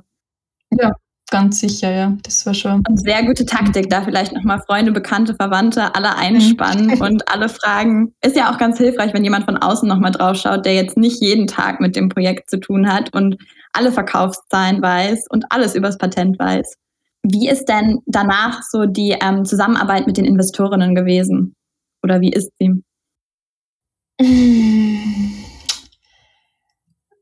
Ja, 0.71 0.93
Ganz 1.33 1.61
sicher, 1.61 1.91
ja. 1.91 2.15
Das 2.21 2.45
war 2.45 2.53
schon. 2.53 2.83
Und 2.87 3.01
sehr 3.01 3.23
gute 3.23 3.43
Taktik, 3.43 3.89
da 3.89 4.03
vielleicht 4.03 4.33
nochmal 4.33 4.61
Freunde, 4.67 4.91
Bekannte, 4.91 5.33
Verwandte 5.33 5.95
alle 5.95 6.15
einspannen 6.15 6.85
mhm. 6.85 6.93
und 7.01 7.27
alle 7.27 7.49
fragen. 7.49 8.13
Ist 8.23 8.35
ja 8.35 8.53
auch 8.53 8.59
ganz 8.59 8.77
hilfreich, 8.77 9.15
wenn 9.15 9.23
jemand 9.23 9.45
von 9.45 9.57
außen 9.57 9.89
nochmal 9.89 10.11
drauf 10.11 10.37
schaut, 10.37 10.63
der 10.63 10.75
jetzt 10.75 10.95
nicht 10.95 11.23
jeden 11.23 11.47
Tag 11.47 11.79
mit 11.79 11.95
dem 11.95 12.09
Projekt 12.09 12.51
zu 12.51 12.59
tun 12.59 12.87
hat 12.87 13.15
und 13.15 13.37
alle 13.71 13.91
Verkaufszahlen 13.91 14.79
weiß 14.79 15.25
und 15.31 15.45
alles 15.49 15.73
übers 15.73 15.97
Patent 15.97 16.37
weiß. 16.37 16.75
Wie 17.23 17.49
ist 17.49 17.65
denn 17.65 17.99
danach 18.05 18.61
so 18.63 18.85
die 18.85 19.15
ähm, 19.21 19.45
Zusammenarbeit 19.45 20.07
mit 20.07 20.17
den 20.17 20.25
Investorinnen 20.25 20.93
gewesen? 20.93 21.55
Oder 22.03 22.19
wie 22.21 22.31
ist 22.31 22.51
sie? 22.59 22.83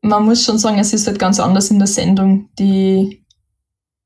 Man 0.01 0.25
muss 0.25 0.43
schon 0.43 0.57
sagen, 0.57 0.79
es 0.79 0.93
ist 0.93 1.07
halt 1.07 1.19
ganz 1.19 1.39
anders 1.39 1.69
in 1.69 1.77
der 1.77 1.87
Sendung. 1.87 2.49
Die 2.57 3.21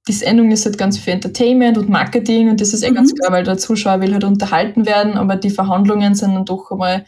die 0.08 0.14
Sendung 0.14 0.52
ist 0.52 0.66
halt 0.66 0.78
ganz 0.78 0.98
für 0.98 1.12
Entertainment 1.12 1.78
und 1.78 1.90
Marketing 1.90 2.50
und 2.50 2.62
das 2.62 2.74
ist 2.74 2.84
eh 2.84 2.92
mhm. 2.92 2.96
ganz 2.96 3.16
klar, 3.16 3.32
weil 3.32 3.44
der 3.44 3.58
Zuschauer 3.58 4.02
will 4.02 4.14
halt 4.14 4.24
unterhalten 4.24 4.86
werden, 4.86 5.18
aber 5.18 5.36
die 5.36 5.50
Verhandlungen 5.50 6.14
sind 6.16 6.36
dann 6.36 6.46
doch 6.46 6.72
einmal 6.72 7.06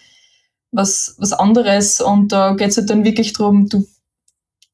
was, 0.71 1.15
was 1.19 1.33
anderes 1.33 2.01
und 2.01 2.31
da 2.31 2.53
geht 2.53 2.69
es 2.69 2.77
halt 2.77 2.89
dann 2.89 3.05
wirklich 3.05 3.33
darum, 3.33 3.69
du, 3.69 3.85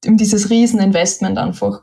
um 0.06 0.18
dieses 0.18 0.50
Rieseninvestment 0.50 1.38
einfach. 1.38 1.82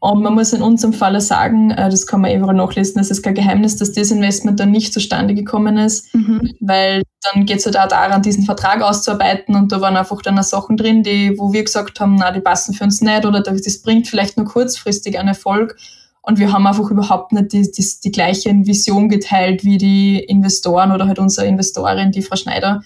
Und 0.00 0.22
man 0.22 0.34
muss 0.34 0.54
in 0.54 0.62
unserem 0.62 0.94
Falle 0.94 1.20
sagen, 1.20 1.70
äh, 1.72 1.90
das 1.90 2.06
kann 2.06 2.22
man 2.22 2.34
überall 2.34 2.54
nachlesen, 2.54 3.00
es 3.00 3.10
ist 3.10 3.22
kein 3.22 3.34
Geheimnis, 3.34 3.76
dass 3.76 3.92
das 3.92 4.10
Investment 4.10 4.58
dann 4.58 4.70
nicht 4.70 4.94
zustande 4.94 5.34
gekommen 5.34 5.76
ist, 5.76 6.12
mhm. 6.14 6.54
weil 6.60 7.02
dann 7.22 7.44
geht 7.44 7.58
es 7.58 7.66
halt 7.66 7.78
auch 7.78 7.88
daran, 7.88 8.22
diesen 8.22 8.44
Vertrag 8.44 8.80
auszuarbeiten 8.80 9.54
und 9.54 9.72
da 9.72 9.82
waren 9.82 9.98
einfach 9.98 10.22
dann 10.22 10.38
auch 10.38 10.42
Sachen 10.42 10.78
drin, 10.78 11.02
die, 11.02 11.38
wo 11.38 11.52
wir 11.52 11.62
gesagt 11.62 12.00
haben, 12.00 12.16
na, 12.16 12.32
die 12.32 12.40
passen 12.40 12.72
für 12.72 12.84
uns 12.84 13.02
nicht 13.02 13.26
oder 13.26 13.42
das 13.42 13.82
bringt 13.82 14.08
vielleicht 14.08 14.38
nur 14.38 14.46
kurzfristig 14.46 15.18
einen 15.18 15.28
Erfolg. 15.28 15.76
Und 16.22 16.38
wir 16.38 16.52
haben 16.52 16.66
einfach 16.66 16.90
überhaupt 16.90 17.32
nicht 17.32 17.52
die, 17.52 17.70
die, 17.70 17.86
die 18.04 18.10
gleiche 18.10 18.50
Vision 18.54 19.08
geteilt 19.08 19.64
wie 19.64 19.78
die 19.78 20.18
Investoren 20.18 20.92
oder 20.92 21.06
halt 21.06 21.18
unsere 21.18 21.46
Investorin, 21.46 22.12
die 22.12 22.22
Frau 22.22 22.36
Schneider 22.36 22.82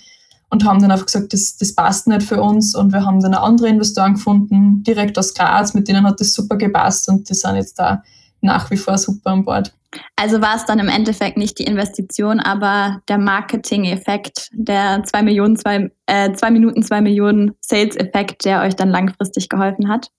und 0.50 0.64
haben 0.64 0.80
dann 0.80 0.90
einfach 0.90 1.06
gesagt, 1.06 1.32
das, 1.32 1.56
das 1.56 1.74
passt 1.74 2.06
nicht 2.06 2.22
für 2.22 2.40
uns 2.40 2.74
und 2.74 2.92
wir 2.92 3.04
haben 3.04 3.20
dann 3.20 3.34
andere 3.34 3.68
Investoren 3.68 4.14
gefunden, 4.14 4.82
direkt 4.82 5.18
aus 5.18 5.34
Graz, 5.34 5.74
mit 5.74 5.88
denen 5.88 6.06
hat 6.06 6.20
das 6.20 6.32
super 6.32 6.56
gepasst 6.56 7.08
und 7.08 7.28
die 7.28 7.34
sind 7.34 7.56
jetzt 7.56 7.78
da 7.78 8.02
nach 8.40 8.70
wie 8.70 8.76
vor 8.76 8.98
super 8.98 9.30
an 9.30 9.44
Bord. 9.44 9.74
Also 10.16 10.40
war 10.40 10.56
es 10.56 10.64
dann 10.64 10.78
im 10.78 10.88
Endeffekt 10.88 11.36
nicht 11.36 11.58
die 11.58 11.64
Investition, 11.64 12.40
aber 12.40 13.00
der 13.08 13.18
Marketing-Effekt, 13.18 14.50
der 14.52 15.02
2 15.04 15.22
Millionen, 15.22 15.56
zwei, 15.56 15.90
äh, 16.06 16.32
zwei 16.32 16.50
Minuten, 16.50 16.82
2 16.82 17.00
Millionen 17.00 17.52
Sales-Effekt, 17.60 18.44
der 18.44 18.62
euch 18.62 18.74
dann 18.76 18.90
langfristig 18.90 19.48
geholfen 19.48 19.88
hat? 19.88 20.10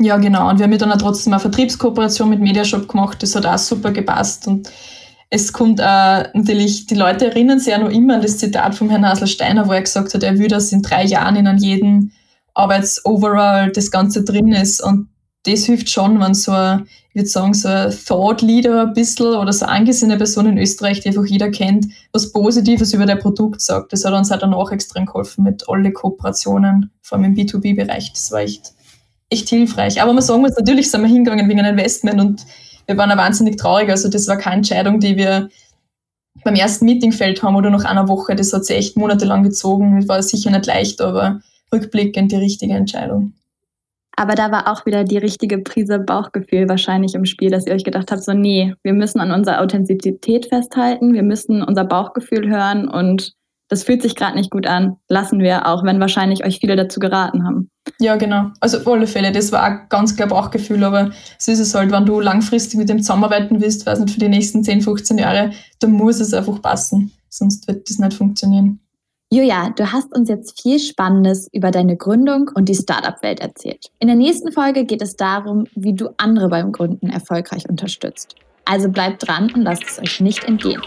Ja, 0.00 0.16
genau. 0.16 0.50
Und 0.50 0.58
wir 0.58 0.64
haben 0.64 0.78
dann 0.78 0.92
auch 0.92 0.98
trotzdem 0.98 1.32
eine 1.32 1.40
Vertriebskooperation 1.40 2.28
mit 2.28 2.40
Mediashop 2.40 2.88
gemacht. 2.88 3.22
Das 3.22 3.36
hat 3.36 3.46
auch 3.46 3.58
super 3.58 3.92
gepasst. 3.92 4.46
Und 4.48 4.68
es 5.34 5.50
kommt 5.54 5.80
äh, 5.80 6.28
natürlich, 6.34 6.86
die 6.86 6.94
Leute 6.94 7.24
erinnern 7.24 7.58
sich 7.58 7.72
ja 7.72 7.78
noch 7.78 7.88
immer 7.88 8.16
an 8.16 8.20
das 8.20 8.36
Zitat 8.36 8.74
von 8.74 8.90
Herrn 8.90 9.08
Hasler-Steiner, 9.08 9.66
wo 9.66 9.72
er 9.72 9.80
gesagt 9.80 10.12
hat, 10.12 10.22
er 10.22 10.38
will, 10.38 10.48
dass 10.48 10.72
in 10.72 10.82
drei 10.82 11.06
Jahren 11.06 11.36
in 11.36 11.56
jedem 11.56 12.12
Arbeitsoverall 12.52 13.72
das 13.72 13.90
Ganze 13.90 14.24
drin 14.24 14.52
ist. 14.52 14.82
Und 14.82 15.08
das 15.44 15.64
hilft 15.64 15.88
schon, 15.88 16.20
wenn 16.20 16.34
so 16.34 16.52
ein, 16.52 16.86
ich 17.08 17.14
würde 17.14 17.28
sagen, 17.30 17.54
so 17.54 17.68
ein 17.68 17.90
Thought 18.06 18.42
Leader 18.42 18.82
ein 18.82 18.92
bisschen 18.92 19.28
oder 19.28 19.54
so 19.54 19.64
angesehene 19.64 20.18
Person 20.18 20.44
in 20.44 20.58
Österreich, 20.58 21.00
die 21.00 21.08
einfach 21.08 21.24
jeder 21.24 21.50
kennt, 21.50 21.86
was 22.12 22.30
Positives 22.30 22.92
über 22.92 23.06
der 23.06 23.16
Produkt 23.16 23.62
sagt. 23.62 23.94
Das 23.94 24.04
hat 24.04 24.12
uns 24.12 24.30
halt 24.30 24.42
dann 24.42 24.52
auch 24.52 24.70
extrem 24.70 25.06
geholfen 25.06 25.44
mit 25.44 25.66
alle 25.66 25.92
Kooperationen, 25.94 26.90
vor 27.00 27.16
allem 27.16 27.34
im 27.34 27.34
B2B-Bereich. 27.34 28.12
Das 28.12 28.32
war 28.32 28.40
echt, 28.40 28.74
echt 29.30 29.48
hilfreich. 29.48 30.02
Aber 30.02 30.12
man 30.12 30.22
sagen 30.22 30.42
muss, 30.42 30.58
natürlich 30.58 30.90
sind 30.90 31.00
wir 31.00 31.08
hingegangen 31.08 31.48
wegen 31.48 31.60
einem 31.60 31.78
Investment 31.78 32.20
und 32.20 32.44
wir 32.86 32.96
waren 32.96 33.16
wahnsinnig 33.16 33.56
traurig. 33.56 33.90
Also 33.90 34.08
das 34.08 34.28
war 34.28 34.36
keine 34.36 34.56
Entscheidung, 34.56 35.00
die 35.00 35.16
wir 35.16 35.48
beim 36.44 36.54
ersten 36.54 36.84
Meeting 36.86 37.12
fällt 37.12 37.42
haben 37.42 37.56
oder 37.56 37.70
nach 37.70 37.84
einer 37.84 38.08
Woche. 38.08 38.34
Das 38.34 38.52
hat 38.52 38.64
sich 38.64 38.76
echt 38.76 38.96
monatelang 38.96 39.42
gezogen. 39.42 39.96
Das 40.00 40.08
war 40.08 40.22
sicher 40.22 40.50
nicht 40.50 40.66
leicht, 40.66 41.00
aber 41.00 41.40
rückblickend 41.72 42.32
die 42.32 42.36
richtige 42.36 42.74
Entscheidung. 42.74 43.34
Aber 44.16 44.34
da 44.34 44.50
war 44.52 44.70
auch 44.70 44.84
wieder 44.84 45.04
die 45.04 45.18
richtige 45.18 45.58
Prise 45.58 45.98
Bauchgefühl 45.98 46.68
wahrscheinlich 46.68 47.14
im 47.14 47.24
Spiel, 47.24 47.50
dass 47.50 47.66
ihr 47.66 47.72
euch 47.72 47.84
gedacht 47.84 48.10
habt, 48.10 48.22
so 48.22 48.32
nee, 48.32 48.74
wir 48.82 48.92
müssen 48.92 49.20
an 49.20 49.32
unserer 49.32 49.62
Authentizität 49.62 50.46
festhalten, 50.46 51.14
wir 51.14 51.22
müssen 51.22 51.62
unser 51.62 51.84
Bauchgefühl 51.84 52.48
hören 52.48 52.88
und 52.88 53.32
das 53.68 53.84
fühlt 53.84 54.02
sich 54.02 54.14
gerade 54.14 54.36
nicht 54.36 54.50
gut 54.50 54.66
an, 54.66 54.96
lassen 55.08 55.40
wir, 55.40 55.66
auch 55.66 55.82
wenn 55.82 55.98
wahrscheinlich 55.98 56.44
euch 56.44 56.58
viele 56.58 56.76
dazu 56.76 57.00
geraten 57.00 57.46
haben. 57.46 57.70
Ja, 58.02 58.16
genau. 58.16 58.50
Also 58.58 58.78
auf 58.78 58.88
alle 58.88 59.06
Fälle, 59.06 59.30
das 59.30 59.52
war 59.52 59.64
auch 59.64 59.88
ganz 59.88 60.16
klar 60.16 60.26
Bauchgefühl, 60.26 60.82
aber 60.82 61.12
so 61.38 61.52
ist 61.52 61.60
es 61.60 61.72
halt, 61.72 61.92
wenn 61.92 62.04
du 62.04 62.18
langfristig 62.18 62.76
mit 62.76 62.88
dem 62.88 62.98
zusammenarbeiten 62.98 63.60
willst, 63.60 63.86
weiß 63.86 64.00
nicht, 64.00 64.14
für 64.14 64.18
die 64.18 64.28
nächsten 64.28 64.64
10, 64.64 64.82
15 64.82 65.18
Jahre, 65.18 65.52
dann 65.78 65.92
muss 65.92 66.18
es 66.18 66.34
einfach 66.34 66.60
passen, 66.60 67.12
sonst 67.28 67.68
wird 67.68 67.88
das 67.88 68.00
nicht 68.00 68.14
funktionieren. 68.14 68.80
Julia, 69.30 69.70
du 69.70 69.92
hast 69.92 70.12
uns 70.12 70.28
jetzt 70.28 70.60
viel 70.60 70.80
Spannendes 70.80 71.46
über 71.52 71.70
deine 71.70 71.96
Gründung 71.96 72.50
und 72.52 72.68
die 72.68 72.74
Startup-Welt 72.74 73.38
erzählt. 73.38 73.92
In 74.00 74.08
der 74.08 74.16
nächsten 74.16 74.50
Folge 74.50 74.84
geht 74.84 75.00
es 75.00 75.14
darum, 75.14 75.68
wie 75.76 75.94
du 75.94 76.08
andere 76.16 76.48
beim 76.48 76.72
Gründen 76.72 77.08
erfolgreich 77.08 77.68
unterstützt. 77.68 78.34
Also 78.64 78.88
bleibt 78.88 79.28
dran 79.28 79.52
und 79.54 79.62
lasst 79.62 79.84
es 79.86 80.00
euch 80.00 80.20
nicht 80.20 80.42
entgehen. 80.42 80.82